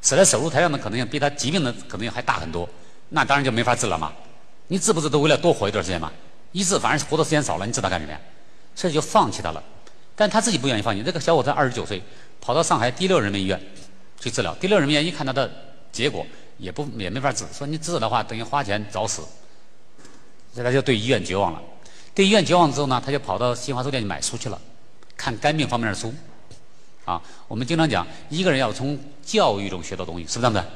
[0.00, 2.66] 死在手术台上的可能性比他疾病的可能性还大很多，
[3.10, 4.10] 那当然就没法治了嘛。
[4.68, 6.10] 你治不治都为了多活一段时间嘛，
[6.52, 8.18] 一治反而是活的时间少了，你治他干什么呀？
[8.74, 9.62] 所以就放弃他了。
[10.16, 11.02] 但他自己不愿意放弃。
[11.02, 12.02] 这个小伙子二十九岁，
[12.40, 13.60] 跑到上海第六人民医院
[14.18, 14.54] 去治疗。
[14.54, 15.50] 第六人民医院一看他的
[15.92, 16.26] 结果，
[16.56, 19.20] 也不也没法治，说你治的话等于花钱找死。
[20.54, 21.62] 所以他就对医院绝望了。
[22.18, 24.60] 对医院绝望之后呢，他就跑到新华书店去买书去了，
[25.16, 26.12] 看肝病方面的书。
[27.04, 30.66] 啊，我们经常讲，一个人要从教育中学到东西，是不是这样的？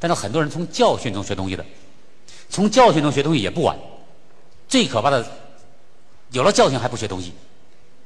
[0.00, 1.64] 但是很多人从教训中学东西的，
[2.50, 3.78] 从教训中学东西也不晚。
[4.66, 5.24] 最可怕的，
[6.32, 7.32] 有了教训还不学东西，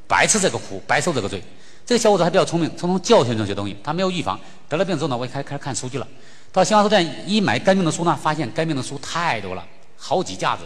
[0.06, 1.42] 白吃这个苦，白受这个罪。
[1.86, 4.38] 这个小伙子还比较聪明，从从教训中学东西，他没有预防，
[4.68, 6.06] 得了病之后呢，我开开始看书去了。
[6.52, 10.64] 到新华书店一买肝病的书呢，发现肝病的书太多了，好几架子。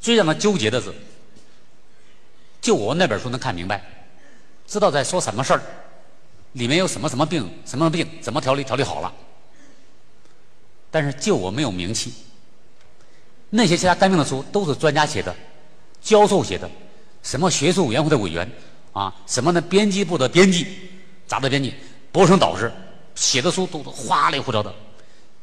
[0.00, 0.92] 最让他纠结的是，
[2.60, 3.82] 就我那本书能看明白，
[4.66, 5.62] 知道在说什么事儿，
[6.52, 9.12] 里面有什么什么病，什么病怎么调理调理好了。
[10.90, 12.12] 但是就我没有名气，
[13.50, 15.34] 那些其他肝病的书都是专家写的，
[16.00, 16.68] 教授写的，
[17.22, 18.50] 什么学术委员会的委员
[18.92, 20.66] 啊，什么的编辑部的编辑，
[21.26, 21.74] 杂志编辑，
[22.10, 22.72] 博生导师
[23.14, 24.74] 写的书都是花里胡哨的，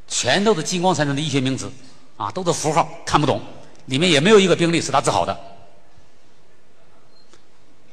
[0.08, 1.72] 全都是金光闪闪的医学名词，
[2.18, 3.40] 啊，都是符号，看不懂。
[3.88, 5.38] 里面也没有一个病例是他治好的，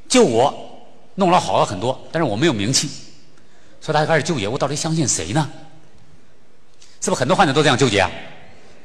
[0.07, 0.53] 就我
[1.15, 2.89] 弄了好了很多，但是我没有名气，
[3.81, 5.49] 所以他就开始纠结：我到底相信谁呢？
[7.01, 8.11] 是不是很多患者都这样纠结啊？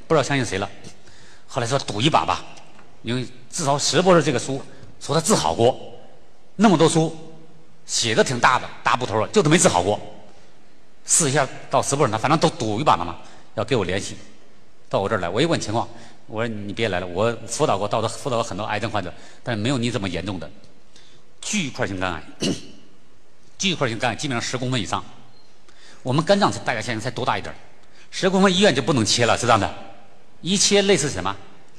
[0.06, 0.68] 不知道相信谁了。
[1.46, 2.44] 后来说赌一把吧，
[3.02, 4.62] 因为至少石博士这个书
[5.00, 5.78] 说他治好过，
[6.54, 7.16] 那么多书
[7.86, 9.98] 写的挺大的大部头了，就是没治好过。
[11.06, 13.16] 试一下到石博士那，反正都赌一把了嘛，
[13.54, 14.16] 要给我联系，
[14.88, 15.28] 到我这儿来。
[15.28, 15.88] 我一问情况。
[16.30, 19.12] 我说你别来了，我辅导过，到的辅导过很多癌症患者，
[19.42, 20.48] 但是没有你这么严重的
[21.40, 22.22] 巨块性肝癌。
[23.58, 25.04] 巨块性肝癌基本上十公分以上，
[26.04, 27.52] 我们肝脏大概现在才多大一点
[28.12, 29.68] 十公分医院就不能切了，是这样的。
[30.40, 31.36] 一切类似什么？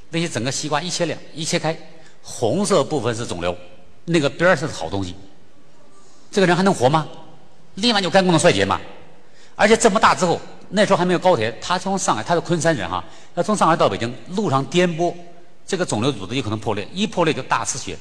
[0.10, 1.76] 那些整个西瓜一切两一切开，
[2.22, 3.58] 红色部分是肿瘤，
[4.04, 5.16] 那个边儿是好东西。
[6.30, 7.08] 这个人还能活吗？
[7.76, 8.82] 立马就肝功能衰竭嘛。
[9.56, 10.42] 而且这么大之后。
[10.72, 13.04] 那时候还没有高铁，他从上海，他是昆山人哈，
[13.36, 15.14] 他从上海到北京，路上颠簸，
[15.68, 17.98] 这个肿瘤组织有可能破裂，一破裂就大失血，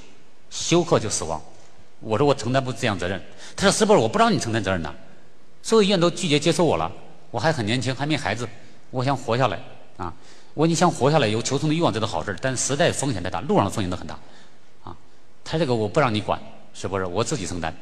[0.51, 1.41] 休克就死亡。
[2.01, 3.21] 我说我承担不这样责任。
[3.55, 4.95] 他说师伯，我不让你承担责任的，
[5.63, 6.91] 所有医院都拒绝接收我了。
[7.31, 8.49] 我还很年轻，还没孩子，
[8.91, 9.59] 我想活下来
[9.97, 10.13] 啊！
[10.55, 14.19] 我说你想活下来有求生的欲望，这是好事但实在风险太大，路上的风险都很大
[14.83, 14.97] 啊。
[15.45, 16.41] 他这个我不让你管，
[16.75, 17.05] 是不是？
[17.05, 17.75] 我自己承担。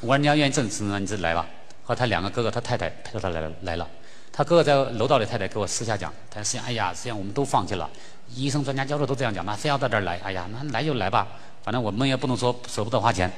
[0.00, 1.46] 我说你要愿意挣承担，你自己来吧。
[1.86, 3.88] 和他两个哥哥，他太太陪着他来了来了。
[4.32, 7.88] 他哥哥在楼道里，太太给我私下讲，他说，哎呀，实际上我们都放弃了。
[8.34, 11.28] 医生、专家、教授都这样讲，那非要到这儿来，哎呀，那来就来吧，
[11.62, 13.32] 反正我们也不能说舍不得花钱，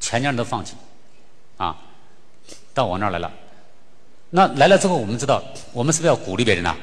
[0.00, 0.74] 全家人都放弃，
[1.58, 1.76] 啊，
[2.72, 3.30] 到我那儿来了。
[4.30, 5.42] 那来了之后，我们知道，
[5.74, 6.74] 我们是不是要鼓励别人呢？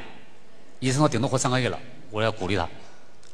[0.80, 1.80] 医生说顶多活三个月了，
[2.12, 2.70] 我要鼓励他，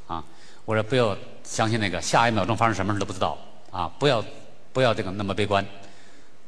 [0.08, 0.24] 啊，
[0.64, 3.38] 我说不要相信那个下一秒钟发生什么事都不知道，
[3.70, 4.24] 啊，不要
[4.72, 5.64] 不要这个那么悲观。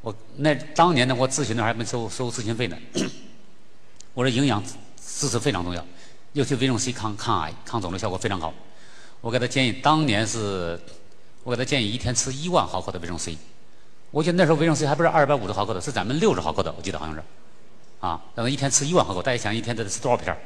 [0.05, 2.77] 我那当年呢，我咨询的还没收收咨询费呢。
[4.13, 4.63] 我说营养
[5.03, 5.83] 知识非常重要，
[6.33, 8.53] 尤其维生素 C 抗抗癌、抗肿瘤效果非常好。
[9.19, 10.79] 我给他建议，当年是，
[11.43, 13.37] 我给他建议一天吃一万毫克的维生素 C。
[14.11, 17.23] 我记得那时候维生素 C 还不是二百五十毫克的，是咱们六十毫克的，我记得好像是。
[17.99, 20.37] 啊，让他一天吃一万毫克，大家想一天得吃多少片儿？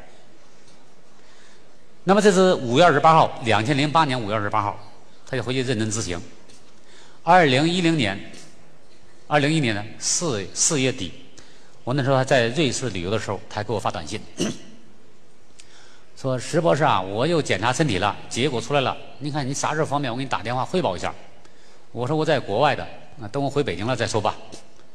[2.05, 4.79] 那么这是五月二十八号，两千零八年五月二十八号，
[5.27, 6.17] 他就回去认真执行。
[7.23, 8.17] 二零一零年。
[9.31, 11.11] 二零一年呢四四月底，
[11.83, 14.19] 我那时候还在瑞士旅游的时候，他还给我发短信，
[16.17, 21.13] 说石博士啊，我又检查身体了，结果出来了，你看你啥时候方便，我给你打电话汇报一下。
[21.91, 22.83] 我说我在国外的，
[23.17, 24.35] 那等我回北京了再说吧。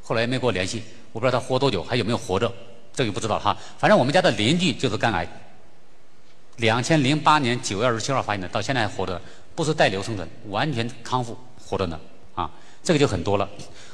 [0.03, 0.82] 后来也没给我联系，
[1.12, 2.53] 我不知道他活多久，还有没有活着，
[2.93, 3.57] 这个不知道哈。
[3.78, 5.24] 反正我们家的邻居就是肝癌，
[6.57, 9.22] 两千零八年九月二十七号发现的，到现在还活着，
[9.55, 12.01] 不是带瘤生存，完全康复活着呢，
[12.35, 12.51] 啊，
[12.85, 13.49] 这个就很多了。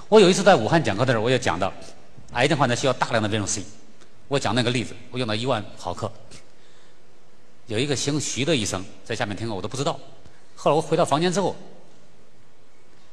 [0.08, 1.72] 我有一次在武汉讲课的时候，我也讲到，
[2.32, 3.66] 癌症患者需要大量的维生素 C。
[4.26, 6.10] 我讲那个例子，我用到一万毫克。
[7.66, 9.98] 有一个姓徐的医生在下面听课，我都不知道。
[10.56, 11.54] 后来我回到房间之后，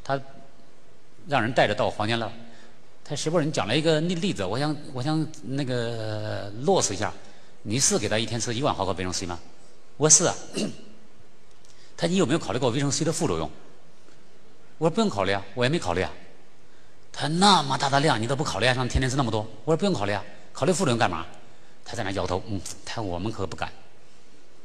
[0.03, 0.19] 他
[1.27, 2.31] 让人带着到我房间了。
[3.05, 7.13] 他石博士，你讲了一个例例子，我想我想那个落实一下。
[7.61, 9.39] 你是给他一天吃一万毫克维生素 C 吗？
[9.97, 10.35] 我是啊。
[11.95, 13.49] 他你有没有考虑过维生素 C 的副作用？
[14.77, 16.11] 我说不用考虑啊，我也没考虑啊。
[17.11, 19.47] 他那么大的量，你都不考虑，让天天吃那么多？
[19.65, 20.23] 我说不用考虑啊，
[20.53, 21.25] 考虑副作用干嘛？
[21.83, 23.71] 他在那摇头，嗯，他我们可不敢，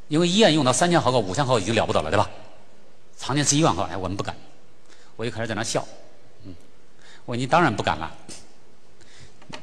[0.08, 2.28] 因为医院用到三千毫克、五千毫克已经了不得了，对吧？
[3.16, 4.36] 常年吃一万毫克，哎，我们不敢。
[5.16, 5.86] 我就开始在那笑，
[6.44, 6.54] 嗯，
[7.24, 8.10] 我说你当然不敢了，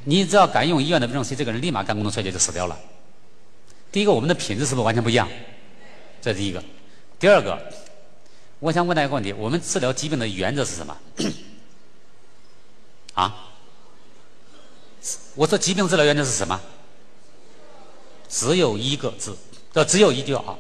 [0.04, 2.80] 你只要敢用医院的维生素这个人立马肝功能衰竭就死掉了。
[3.91, 5.28] 第一个，我们的品质是不是完全不一样？
[6.22, 6.64] 这是第一个。
[7.20, 7.60] 第二个，
[8.60, 10.97] 我想问大家一个问题：我们治疗疾病的原则是什么？
[13.16, 13.49] 啊！
[15.36, 16.60] 我说疾病治疗原则是什么？
[18.28, 19.36] 只有一个字，
[19.74, 20.57] 呃只有一句话，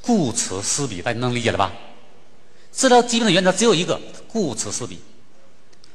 [0.00, 1.72] 顾此失彼，大家能理解了吧？
[2.72, 5.00] 治疗疾病的原则只有一个，顾此失彼。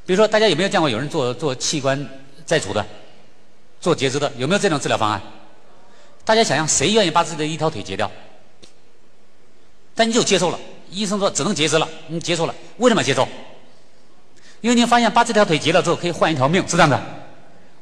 [0.06, 2.08] 比如说，大家有没有见过有人做做器官
[2.46, 2.86] 摘除的，
[3.80, 4.32] 做截肢的？
[4.38, 5.22] 有没有这种治疗方案？
[6.26, 8.12] 大家想想，谁愿意把自己的一条腿截掉？
[9.96, 10.60] 但你就接受了，
[10.90, 13.28] 医生说只能截肢了，你接受了，为什么接受？
[14.62, 17.00] 因为你发现把这条腿截了之后可以换一条命，是这样的。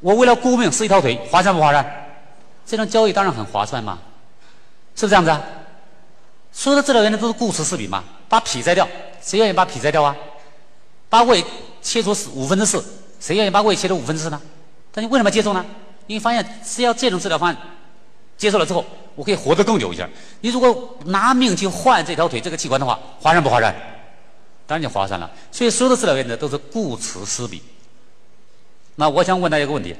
[0.00, 1.84] 我为了顾命是一条腿，划算不划算？
[2.66, 3.98] 这种交易当然很划算嘛，
[4.94, 5.40] 是不是这样子啊？
[6.52, 8.86] 所有的治疗原则都是顾此失彼嘛，把脾摘掉，
[9.22, 10.14] 谁愿意把脾摘掉啊？
[11.08, 11.44] 把胃
[11.80, 12.84] 切除四五分之四，
[13.20, 14.40] 谁愿意把胃切除五分之四呢？
[14.92, 15.64] 但你为什么接受呢？
[16.06, 17.56] 因为发现只要这种治疗方案
[18.36, 18.84] 接受了之后，
[19.14, 20.08] 我可以活得更久一些。
[20.40, 23.74] 你如果拿命去换这条腿这个器官的话，划算不划算？
[24.66, 25.30] 当然就划算了。
[25.50, 27.62] 所以所有的治疗原则都是顾此失彼。
[28.94, 29.94] 那我想问大家一个问题。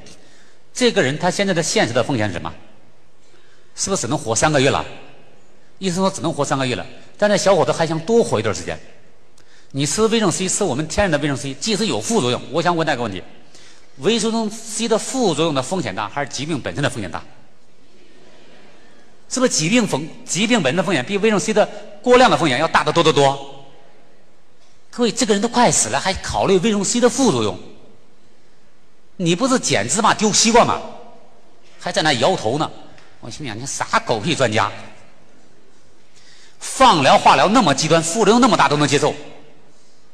[0.74, 2.52] 这个人他现在的现实的风险是什么？
[3.74, 4.84] 是不是只能活三个月了？
[5.78, 6.84] 医生说只能活三个月了，
[7.16, 8.78] 但这小伙子还想多活一段时间。
[9.70, 13.22] 你吃维生素 C，吃我们天然的维生素 C，即使有副作用，我想问那个问题：
[13.98, 17.22] 维生素 C 的副作用的风险大，还是疾病本身的风险大？
[19.28, 21.68] 是不是疾病风疾病本身的风险比维生素 C 的
[22.02, 23.64] 过量的风险要大得多得多？
[24.90, 27.58] 各位，这个人都快死了，还考虑维生素 C 的副作用？
[29.16, 30.80] 你不是捡芝麻丢西瓜吗？
[31.78, 32.70] 还在那摇头呢。
[33.20, 34.70] 我心想：你啥狗屁专家？
[36.58, 39.14] 放疗、化疗那么极端，副作用那么大都能接受，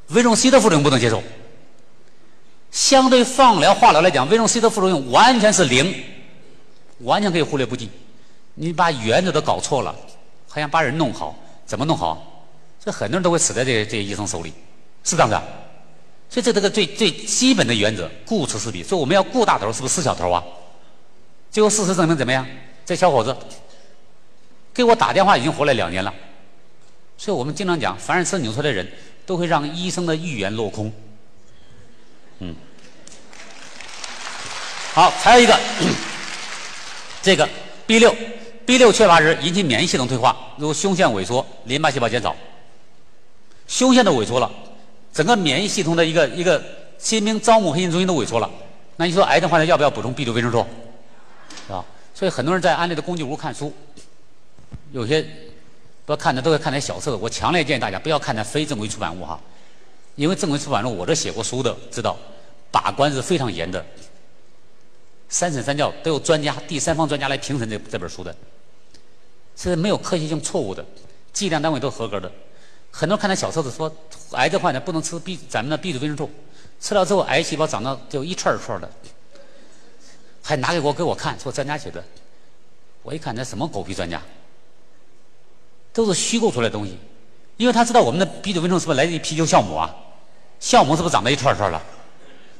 [0.08, 1.22] 维生素 C 的副作用不能接受。
[2.70, 5.94] 相对放疗、化疗来讲，维生素 C 的副作用完全是零，
[7.00, 7.90] 完全可以忽略不计。
[8.54, 9.94] 你把原则都搞错了，
[10.48, 11.34] 还想把人弄好？
[11.64, 12.46] 怎么弄好？
[12.84, 14.52] 这很多人都会死在这这些医生手里，
[15.04, 15.40] 是这样的。
[16.28, 18.82] 所以这这个最最基本的原则，顾此失彼。
[18.82, 20.42] 所以我们要顾大头，是不是死小头啊？
[21.50, 22.46] 最后事实证明怎么样？
[22.84, 23.36] 这小伙子
[24.74, 26.12] 给我打电话，已经活了两年了。
[27.16, 28.90] 所以我们经常讲，凡是吃纽崔莱的人，
[29.24, 30.92] 都会让医生的预言落空。
[32.40, 32.54] 嗯。
[34.94, 35.58] 好，还有一个，
[37.22, 37.48] 这个
[37.86, 38.14] B 六
[38.66, 42.34] B 六缺乏时引起免疫系统退化，如胸腺萎缩、淋巴细胞减少。
[43.66, 44.50] 胸腺都萎缩了。
[45.12, 46.62] 整个免疫系统的一个一个
[46.98, 48.50] 新兵招募核心中心都萎缩了，
[48.96, 50.64] 那你说癌症患者要不要补充 B 六维生素？
[51.66, 51.84] 是吧？
[52.14, 53.72] 所以很多人在安利的工具屋看书，
[54.92, 55.22] 有些
[56.06, 57.16] 不要看的都要看点小册子。
[57.20, 59.38] 我强烈建议大家不要看那非正规出版物哈，
[60.14, 62.16] 因为正规出版物我这写过书的知道，
[62.70, 63.84] 把关是非常严的，
[65.28, 68.34] 三审三教都有专家第三方专家来评审这这本书的，
[69.56, 70.84] 是没有科学性错误的，
[71.32, 72.30] 计量单位都合格的。
[72.90, 73.90] 很多看那小册子说，
[74.32, 76.30] 癌症患者不能吃 B 咱们的 B 族维生素，
[76.80, 78.90] 吃了之后癌细胞长到就一串一串的，
[80.42, 82.04] 还拿给我给我看，说专家写的。
[83.02, 84.20] 我一看那什么狗屁专家，
[85.92, 86.98] 都是虚构出来的东西，
[87.56, 89.94] 因为他知道我们的 B 族维生素是不是来自于啤酒酵母啊？
[90.60, 91.80] 酵母是不是长得一串一串的？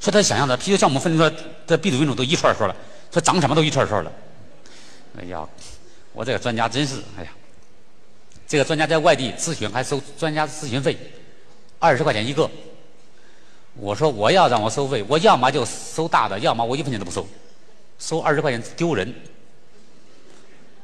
[0.01, 1.33] 说他想象的啤酒酵母分出来
[1.67, 2.75] 的 B 族维生素都一串一串的，
[3.13, 4.11] 说长什么都一串一串的。
[5.21, 5.47] 哎呀，
[6.13, 7.31] 我这个专家真是哎呀。
[8.47, 10.95] 这个专家在外地咨询还收专家咨询费，
[11.79, 12.51] 二十块钱一个。
[13.75, 17.27] 我说我要让我收费，我要么就收大的，要么我一分钱都不收，
[17.99, 19.11] 收二十块钱丢人。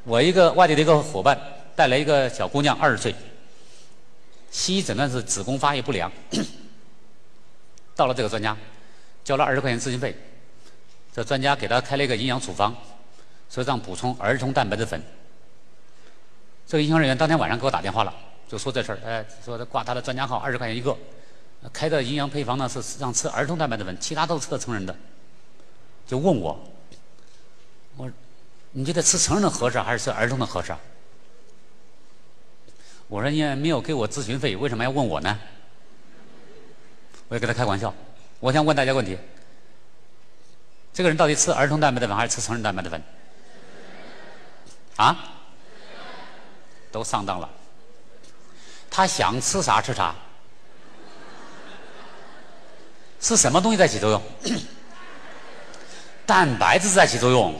[0.03, 1.39] 我一个外地的一个伙伴
[1.75, 3.13] 带来一个小姑娘，二十岁，
[4.49, 6.11] 西医诊断是子宫发育不良，
[7.95, 8.57] 到了这个专家，
[9.23, 10.15] 交了二十块钱咨询费，
[11.13, 12.75] 这专家给他开了一个营养处方，
[13.47, 14.99] 说让补充儿童蛋白质粉。
[16.69, 18.13] 这个营销人员当天晚上给我打电话了，
[18.47, 20.95] 就说这事儿，哎，说他挂他的专家号，二十块钱一个，
[21.73, 24.95] 开的营养配方呢是让吃儿童蛋白质粉，其他都是吃成人的。
[26.05, 26.59] 就问我，
[27.97, 28.07] 我，
[28.71, 30.75] 你觉得吃成人的合适还是吃儿童的合适？
[33.07, 35.39] 我说你也没有给我咨询费，为什么要问我呢？
[37.29, 37.91] 我也跟他开玩笑，
[38.39, 39.17] 我想问大家个问题：
[40.93, 43.01] 这个人到底吃儿童蛋白质粉还是吃成人蛋白质粉？
[44.97, 45.35] 啊？
[46.91, 47.47] 都上当了，
[48.89, 50.15] 他想吃啥吃啥，
[53.21, 54.21] 是什么东西在起作用？
[56.25, 57.53] 蛋白质在起作用，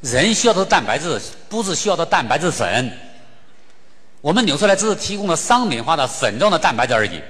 [0.00, 2.90] 人需要的蛋白质，不是需要的蛋白质粉。
[4.20, 7.22] 我们纽崔莱只是提供了商品化的粉状的蛋白质而已，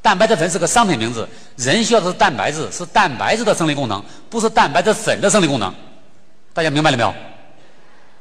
[0.00, 5.74] 蛋白质粉是个商品名字，人需要的是蛋白质，是蛋白质的生理功能，不是蛋白质粉的生理功能。
[6.54, 7.14] 大家明白了没有？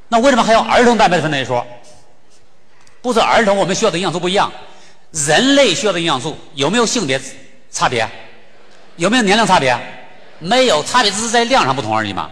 [0.08, 1.66] 那为什么还有儿童蛋白质粉那一说？
[3.06, 4.52] 不是儿童，我们需要的营养素不一样。
[5.12, 7.22] 人类需要的营养素有没有性别
[7.70, 8.10] 差别？
[8.96, 9.78] 有没有年龄差别？
[10.40, 12.32] 没有，差别只是在量上不同而已嘛。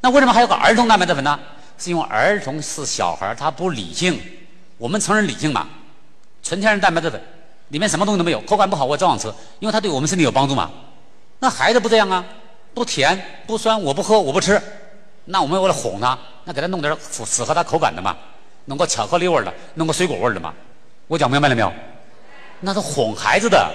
[0.00, 1.38] 那为什么还有个儿童蛋白质粉呢？
[1.76, 4.18] 是因为儿童是小孩他不理性，
[4.78, 5.68] 我们成人理性嘛。
[6.42, 7.22] 纯天然蛋白质粉
[7.68, 10.70] 里面什么东西都没有，口感不好我照样吃，因为它对我们身体有帮助嘛。
[11.38, 12.24] 那孩子不这样啊，
[12.72, 14.58] 不甜不酸，我不喝我不吃，
[15.26, 18.16] 那我们为了哄他，那给他弄点符符合他口感的嘛。
[18.68, 20.54] 弄个巧克力味的，弄个水果味的嘛？
[21.06, 21.72] 我讲明白了没有？
[22.60, 23.68] 那是哄孩子的。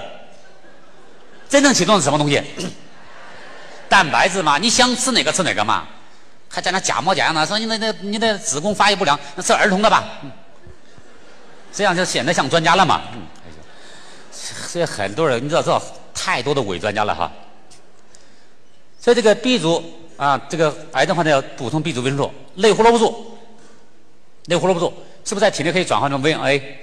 [1.48, 2.42] 真正起作用是什么东西？
[3.88, 5.86] 蛋白质嘛，你想吃哪个吃哪个嘛，
[6.48, 10.04] 还在那假模假样的说你那那你的子宫发育不良，那是儿童的吧？
[11.72, 13.02] 这样就显得像专家了嘛。
[14.30, 15.82] 所以很多人你知道知道
[16.14, 17.30] 太多的伪专家了哈。
[19.00, 19.82] 所以这个 B 族
[20.16, 23.33] 啊，这个癌症患者要补充 B 族维生素，类胡萝卜素，
[24.46, 24.92] 类胡萝卜素
[25.24, 26.78] 是不是在体内可以转化成维生 a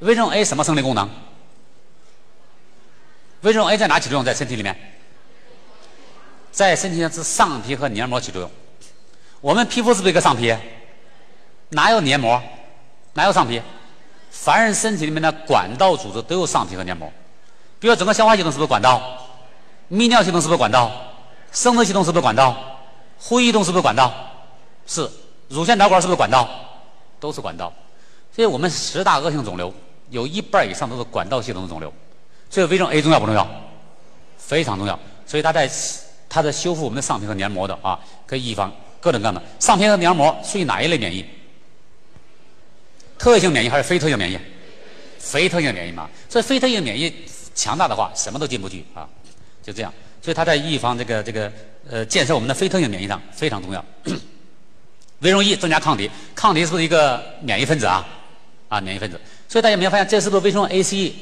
[0.00, 1.08] 维生素 A 什么生理功能？
[3.42, 4.24] 维生素 A 在哪起作用？
[4.24, 4.76] 在身体里面，
[6.50, 8.50] 在身体上是上皮和黏膜起作用。
[9.40, 10.54] 我们皮肤是不是一个上皮？
[11.70, 12.40] 哪有黏膜？
[13.14, 13.62] 哪有上皮？
[14.30, 17.10] 凡人身体里面的管道组织都有上皮和黏膜。
[17.78, 19.00] 比如整个消化系统是不是管道？
[19.90, 20.90] 泌尿系统是不是管道？
[21.52, 22.56] 生殖系统是不是管道？
[23.18, 24.12] 呼吸系统是不是管道？
[24.86, 25.08] 是。
[25.48, 26.48] 乳腺导管是不是管道？
[27.20, 27.72] 都是管道。
[28.34, 29.72] 所以我们十大恶性肿瘤
[30.10, 31.92] 有一半以上都是管道系统的肿瘤。
[32.50, 33.46] 所以维生素 A 重要不重要？
[34.38, 34.98] 非常重要。
[35.26, 35.70] 所以它在
[36.28, 41.24] 它在修复我们的上皮和黏膜的啊，可以预防各种各样的上皮和黏膜属于哪一类免疫？
[43.18, 44.38] 特异性免疫还是非特异免疫？
[45.18, 46.08] 非特异免疫嘛。
[46.28, 47.12] 所以非特异免疫
[47.54, 49.08] 强大的话，什么都进不去啊。
[49.62, 49.92] 就这样。
[50.22, 51.52] 所以它在预防这个这个
[51.90, 53.84] 呃建设我们的非特异免疫上非常重要。
[55.20, 58.06] 维生素 E 增加抗体，抗体是不是一个免疫分子啊？
[58.68, 59.20] 啊，免疫分子。
[59.48, 61.12] 所以大家没有发现这是不是维生素 ACE？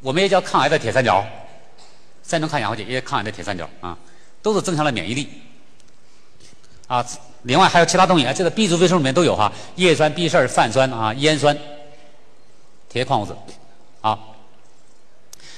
[0.00, 1.24] 我们也叫抗癌的铁三角，
[2.22, 3.96] 三种抗氧化剂也抗癌的铁三角啊，
[4.42, 5.28] 都是增强了免疫力。
[6.86, 7.04] 啊，
[7.42, 11.56] 另外还有其他东西啊，这个 B 族维生素里面都有哈，叶酸、B 十二、泛酸啊、烟酸、
[12.88, 13.32] 铁矿物质。
[14.00, 14.18] 啊，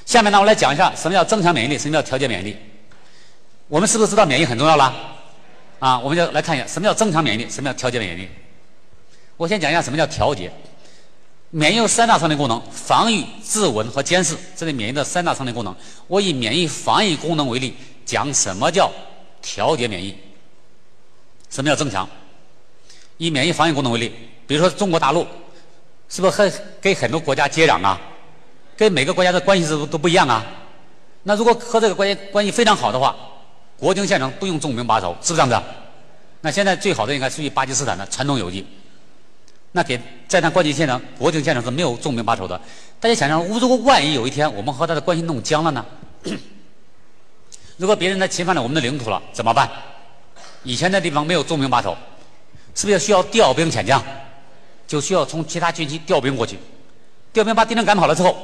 [0.07, 2.57] 下面呢我来讲一下什么叫增强免疫力，什么叫调节免疫力。
[3.69, 4.95] 我们是不是知道免疫很重要了？
[5.79, 8.29] 啊，我们就来看一下什么叫增强免疫力，什么叫调节免疫力。
[9.37, 10.51] 我先讲一下什么叫调节。
[11.51, 14.37] 免疫有三大生理功能：防御、自稳和监视。
[14.55, 15.75] 这是免疫的三大生理功能。
[16.07, 17.75] 我以免疫防御功能为例，
[18.05, 18.91] 讲什么叫
[19.41, 20.15] 调节免疫，
[21.49, 22.07] 什么叫增强。
[23.17, 24.13] 以免疫防御功能为例，
[24.47, 25.27] 比如说中国大陆，
[26.09, 27.99] 是不是和跟很多国家接壤啊？
[28.77, 30.45] 跟每个国家的关系是不是都不一样啊？
[31.23, 33.17] 那如果和这个关系关系非常好的话，
[33.79, 35.69] 国境线上不用重兵把守，是不是这样子？
[36.41, 38.65] 那现在最好的应该属于巴基斯坦的传统友谊。
[39.73, 42.61] 那给在那关境线上、国境线上是没有重兵把守的。
[42.99, 45.85] 大家想想，如果万一有一天我们和他的关系弄僵了呢？
[47.77, 49.71] 如果别人来侵犯了我们的领土了，怎么办？
[50.65, 51.97] 以前那地方没有重兵把守，
[52.75, 54.03] 是不是需要调兵遣将？
[54.87, 56.59] 就需要从其他军区调兵过去，
[57.33, 58.37] 调兵把敌人赶跑了之后，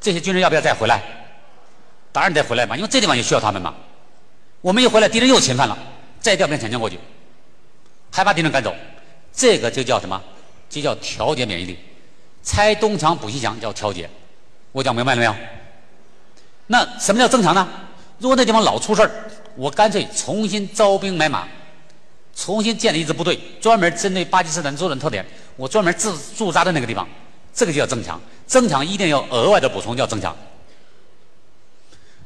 [0.00, 1.02] 这些军人要不要再回来？
[2.12, 3.74] 当然得回来嘛，因为这地方也需要他们嘛。
[4.60, 5.76] 我们一回来，敌人又侵犯了，
[6.20, 6.98] 再调兵遣将过去，
[8.10, 8.74] 还把敌人赶走，
[9.32, 10.20] 这个就叫什么？
[10.68, 11.78] 就叫调节免疫力，
[12.42, 14.10] 拆东墙补西墙叫调节，
[14.72, 15.34] 我讲明白了没有？
[16.66, 17.68] 那什么叫增强呢？
[18.18, 19.10] 如果那地方老出事儿，
[19.54, 21.46] 我干脆重新招兵买马，
[22.34, 27.06] 重新建立一支部队，专门针对巴基斯坦作战特点，我专门驻驻扎在那个地方，
[27.54, 28.20] 这个就叫增强。
[28.46, 30.34] 增强一定要额外的补充，叫增强。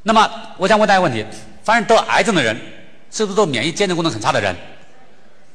[0.02, 1.26] 那么，我想问大家一个问题：
[1.70, 2.60] 凡是得癌症的人，
[3.12, 4.56] 是不是都免疫鉴定功能很差的人？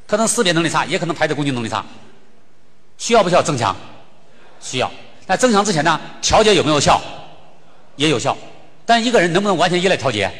[0.06, 1.84] 可能识别能力差，也可能排斥攻击能力差。
[2.96, 3.76] 需要不需要增强？
[4.58, 4.90] 需要。
[5.26, 6.00] 那增强之前呢？
[6.22, 6.98] 调节有没有效？
[7.96, 8.34] 也有效。
[8.86, 10.32] 但一个人能不能完全依赖调节？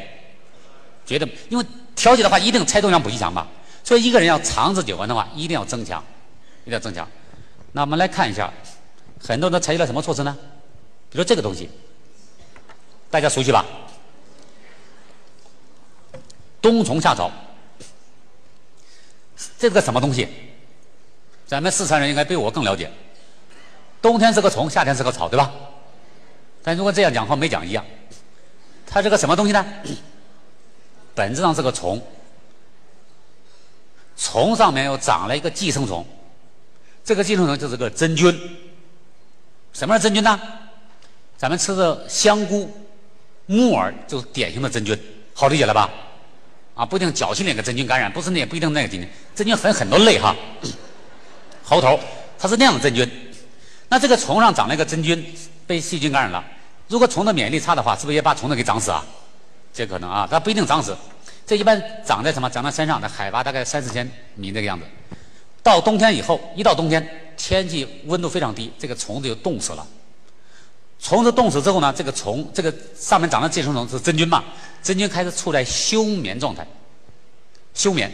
[1.04, 3.46] 绝对，因为调节的话一定拆东墙补西墙嘛。
[3.84, 6.02] 所以一个人要长治久安的话，一定要增强，
[6.62, 7.06] 一定要增强。
[7.72, 8.50] 那我们来看一下，
[9.22, 10.34] 很多人都采取了什么措施呢？
[11.10, 11.68] 比如这个东西，
[13.10, 13.62] 大家熟悉吧？
[16.66, 17.30] 冬虫夏草，
[19.56, 20.26] 这是个什么东西？
[21.46, 22.90] 咱们四川人应该比我更了解，
[24.02, 25.52] 冬天是个虫，夏天是个草，对吧？
[26.64, 27.84] 但如果这样讲和没讲一样，
[28.84, 29.64] 它是个什么东西呢？
[31.14, 32.02] 本质上是个虫，
[34.16, 36.04] 虫上面又长了一个寄生虫，
[37.04, 38.36] 这个寄生虫就是个真菌。
[39.72, 40.40] 什么是真菌呢？
[41.38, 42.68] 咱们吃的香菇、
[43.46, 45.00] 木耳就是典型的真菌，
[45.32, 45.88] 好理解了吧？
[46.76, 50.36] 啊，不一定脚气那个真菌感染，不是那也不一定那个真菌，真菌分很多类哈。
[51.64, 51.98] 猴头，
[52.38, 53.10] 它是那样的真菌。
[53.88, 55.34] 那这个虫上长了一个真菌，
[55.66, 56.44] 被细菌感染了。
[56.88, 59.02] 如果虫的免疫力差的话，是不是也把虫子给长死啊？
[59.72, 60.94] 这可能啊，它不一定长死。
[61.46, 62.50] 这一般长在什么？
[62.50, 64.84] 长在山上，的海拔大概三四千米这个样子。
[65.62, 69.86] 到冬天以后，一到冬天，天气温度非常低，这个虫子就冻死了。
[70.98, 74.42] 虫子冻死之后呢，这个虫，这个上面长的寄生虫是真菌嘛？
[74.82, 76.66] 真菌开始处在休眠状态，
[77.74, 78.10] 休眠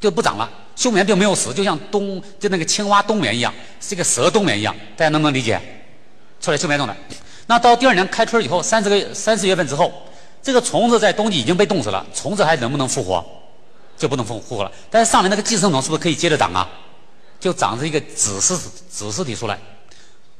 [0.00, 0.50] 就不长了。
[0.74, 5.60] 休眠并没有死，就像冬就那个青蛙冬眠一样，是一个蛇冬眠一样，大家能不能理解？
[6.40, 6.96] 出来休眠状态。
[7.46, 9.92] 那到第二年开春以后，三四个月三四月份之后，
[10.42, 13.24] 这个虫子在冬季已经被冻死了，虫子还能不能复活？
[13.96, 14.72] 就不能复复活了。
[14.90, 16.68] 但是上面那个寄生虫是不是可以接着长啊？
[17.38, 19.58] 就长出一个子尸子尸体出来，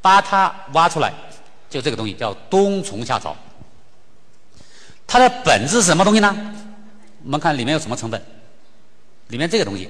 [0.01, 1.12] 把它挖出来，
[1.73, 3.35] 就这个东西叫冬虫夏草。
[5.07, 6.36] 它的本质是什么东西呢？
[7.24, 8.20] 我们看里面有什么成分？
[9.28, 9.89] 里面这个东西，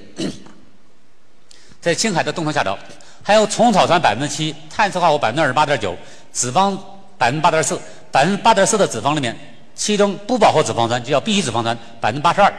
[1.81, 2.77] 在青海的冬虫夏草，
[3.21, 5.95] 还有虫草酸百分之七，碳水化合物百分之二十八点九，
[6.31, 6.77] 脂肪
[7.17, 7.77] 百分之八点四，
[8.11, 9.37] 百分之八点四的脂肪里面，
[9.75, 12.53] 其中不饱和脂肪酸就叫必需脂肪酸百分之八十二。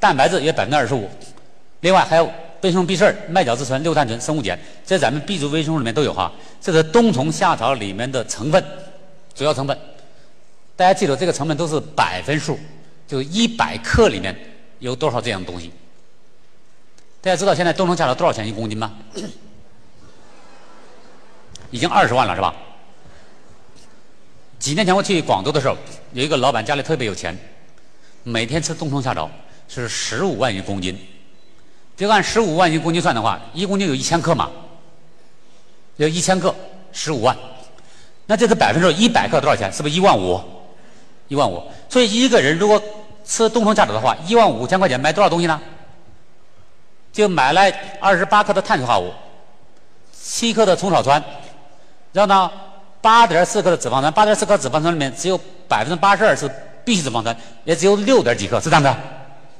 [0.00, 1.08] 蛋白质也百分之二十五，
[1.80, 2.30] 另外还有
[2.62, 6.32] 维生素 B 十二、麦角质醇、六碳醇、生物碱，在咱们 B 族维生素里面都有哈。
[6.62, 8.64] 这是冬虫夏草里面的成分，
[9.34, 9.76] 主要成分。
[10.76, 12.56] 大家记住，这个成分都是百分数，
[13.08, 14.34] 就一百克里面
[14.78, 15.72] 有多少这样的东西。
[17.20, 18.92] 大家知道现在冬虫夏草多少钱一公斤吗？
[21.72, 22.54] 已经二十万了是吧？
[24.58, 25.76] 几年前我去广州的时候，
[26.12, 27.36] 有一个老板家里特别有钱，
[28.22, 29.28] 每天吃冬虫夏草。
[29.68, 30.98] 是十五万一公斤，
[31.96, 34.50] 就按十五万一公斤算的话，一公斤有一千克嘛，
[36.02, 36.52] 有一千克，
[36.90, 37.36] 十五万，
[38.26, 39.72] 那这是百分之一百克多少钱？
[39.72, 40.40] 是不是一万五？
[41.28, 41.62] 一万五。
[41.88, 42.82] 所以一个人如果
[43.24, 45.60] 吃冬虫夏草的话，一万五千块钱买多少东西呢？
[47.12, 47.70] 就买来
[48.00, 49.12] 二十八克的碳水化合物，
[50.12, 51.22] 七克的虫草酸，
[52.12, 52.50] 然后呢，
[53.00, 55.38] 八点四克的脂肪酸，八点四克脂肪酸里面只有
[55.68, 56.50] 百分之八十二是
[56.84, 58.92] 必需脂肪酸，也只有六点几克，是这样的。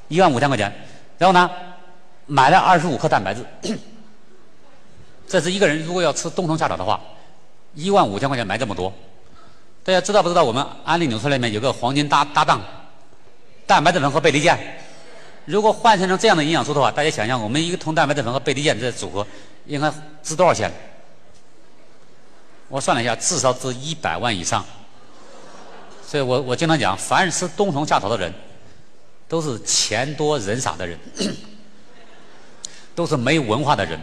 [0.08, 0.72] 一万五千块钱，
[1.18, 1.48] 然后呢，
[2.26, 3.44] 买了二十五克蛋白质。
[5.32, 7.00] 这是一个人如果要吃冬虫夏草的话，
[7.72, 8.92] 一万五千块钱买这么多。
[9.82, 10.44] 大家知道不知道？
[10.44, 12.60] 我们安利纽崔莱里面有个黄金搭搭档，
[13.66, 14.58] 蛋白质粉和贝利健。
[15.46, 19.26] 如果换算成这样的营养素的话，大家想想，我们一个铜蛋白质粉和贝利健这组合
[19.64, 19.90] 应该
[20.22, 20.70] 值多少钱？
[22.68, 24.62] 我算了一下，至少值一百万以上。
[26.06, 28.30] 所以我我经常讲，凡是吃冬虫夏草的人。
[29.28, 30.98] 都是钱多人傻的人，
[32.94, 33.98] 都是没文化的人。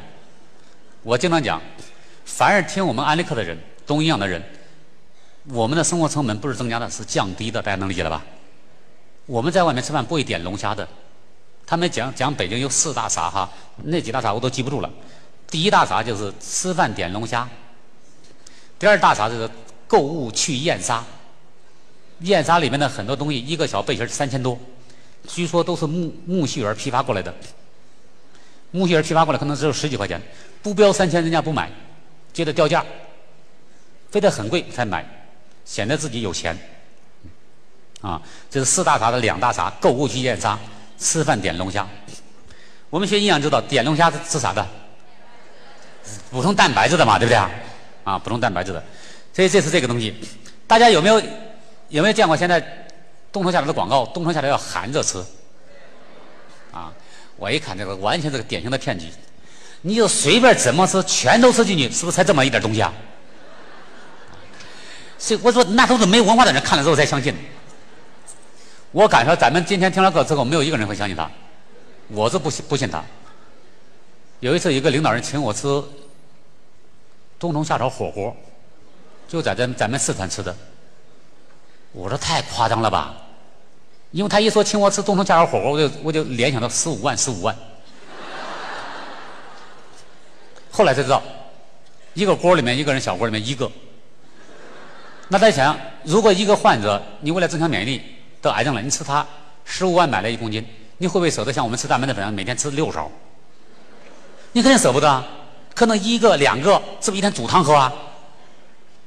[1.03, 1.61] 我经常讲，
[2.25, 3.57] 凡是听我们安利课的人、
[3.87, 4.43] 懂营养的人，
[5.45, 7.61] 我们的生活成本不是增加的，是降低的。
[7.61, 8.21] 大家能理解了吧？
[9.25, 10.87] 我们在外面吃饭不会点龙虾的。
[11.65, 13.49] 他们讲讲北京有四大傻哈，
[13.83, 14.89] 那几大傻我都记不住了。
[15.47, 17.47] 第一大傻就是吃饭点龙虾，
[18.77, 19.49] 第二大傻就是
[19.87, 21.03] 购物去燕莎，
[22.21, 24.59] 燕莎里面的很多东西，一个小背心三千多。
[25.27, 27.33] 据说都是木木樨园批发过来的，
[28.71, 30.21] 木樨园批发过来可能只有十几块钱，
[30.61, 31.69] 不标三千人家不买，
[32.31, 32.85] 接着掉价，
[34.11, 35.05] 非得很贵才买，
[35.65, 36.57] 显得自己有钱。
[38.01, 40.57] 啊，这是四大茶的两大茶：购物去燕莎，
[40.97, 41.87] 吃饭点龙虾。
[42.89, 44.65] 我们学营养知道，点龙虾是吃啥的？
[46.31, 47.51] 补充蛋白质的嘛，对不对啊？
[48.03, 48.83] 啊，补充蛋白质的。
[49.33, 50.15] 所以这是这个东西，
[50.65, 51.21] 大家有没有
[51.89, 52.75] 有没有见过现在？
[53.31, 55.23] 冬虫夏草的广告，冬虫夏草要含着吃，
[57.39, 59.07] 我一看这个，完全是个典型的骗局。
[59.81, 62.93] 你就随便怎么吃，全都吃进去，是不是才这么一点东西啊？
[65.17, 67.33] 所以我说，那都是没文化的人看了之后才相信。
[68.91, 71.29] 我敢说，咱们今天听了课之后，没有一个人会相信他。
[72.09, 73.01] 我是不信不信他。
[74.41, 75.67] 有一次，一个领导人请我吃
[77.37, 78.35] 冬虫夏草火锅，
[79.27, 80.55] 就在咱咱们四川吃的。
[81.93, 83.15] 我说太夸张了吧，
[84.11, 87.55] 因为他一说请我吃冬虫夏草火锅，我就我就联想到十五万十五万。
[90.71, 91.21] 后来才知道，
[92.13, 93.69] 一个锅里面一个人小锅里面一个。
[95.27, 98.01] 那大家想，如果一个患者你为了增强免疫力
[98.41, 99.25] 得癌症了，你吃它
[99.63, 100.65] 十五万买了一公斤，
[100.97, 103.11] 你会不会舍得像我们吃蛋白质粉每天吃六勺？
[104.53, 105.23] 你肯定舍不得，
[105.75, 107.93] 可能一个两个是不是一天煮汤喝啊？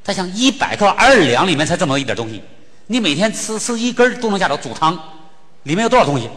[0.05, 2.41] 他想一百克二两里面才这么一点东西。
[2.93, 4.93] 你每天吃吃一根冬虫夏草煮汤，
[5.63, 6.29] 里面有多少东西？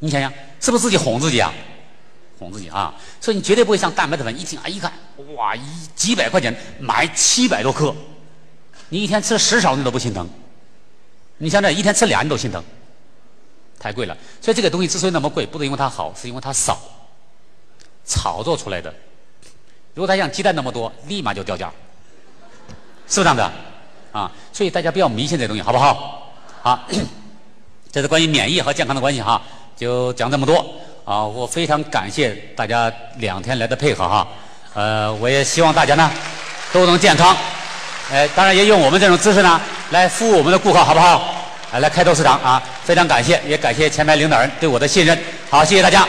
[0.00, 1.54] 你想想，是不是自己哄自己啊？
[2.40, 2.92] 哄自己啊！
[3.20, 4.92] 所以你绝对不会像蛋白质粉，一听啊一看，
[5.36, 7.94] 哇，一几百块钱买七百多克，
[8.88, 10.28] 你一天吃十勺你都不心疼。
[11.38, 12.60] 你想想，一天吃俩你都心疼，
[13.78, 14.18] 太贵了。
[14.40, 16.76] 所以这个东西之所以那么贵，不是因为它好，是因为它少，
[18.04, 18.92] 炒作出来的。
[19.94, 21.72] 如果它像鸡蛋那么多，立马就掉价，
[23.06, 23.52] 是不是这样的？
[24.12, 26.32] 啊，所以大家不要迷信这东西，好不好？
[26.62, 26.78] 好，
[27.92, 29.40] 这是关于免疫和健康的关系哈，
[29.76, 30.64] 就讲这么多
[31.04, 31.24] 啊。
[31.24, 34.28] 我非常感谢大家两天来的配合哈，
[34.74, 36.10] 呃，我也希望大家呢
[36.72, 37.36] 都能健康，
[38.12, 39.60] 哎，当然也用我们这种姿势呢
[39.90, 41.34] 来服务我们的顾客，好不好？
[41.78, 45.16] 来开拓市场啊，非常感谢，也感谢前排领导人对我的信任。
[45.48, 46.04] 好，谢谢大家。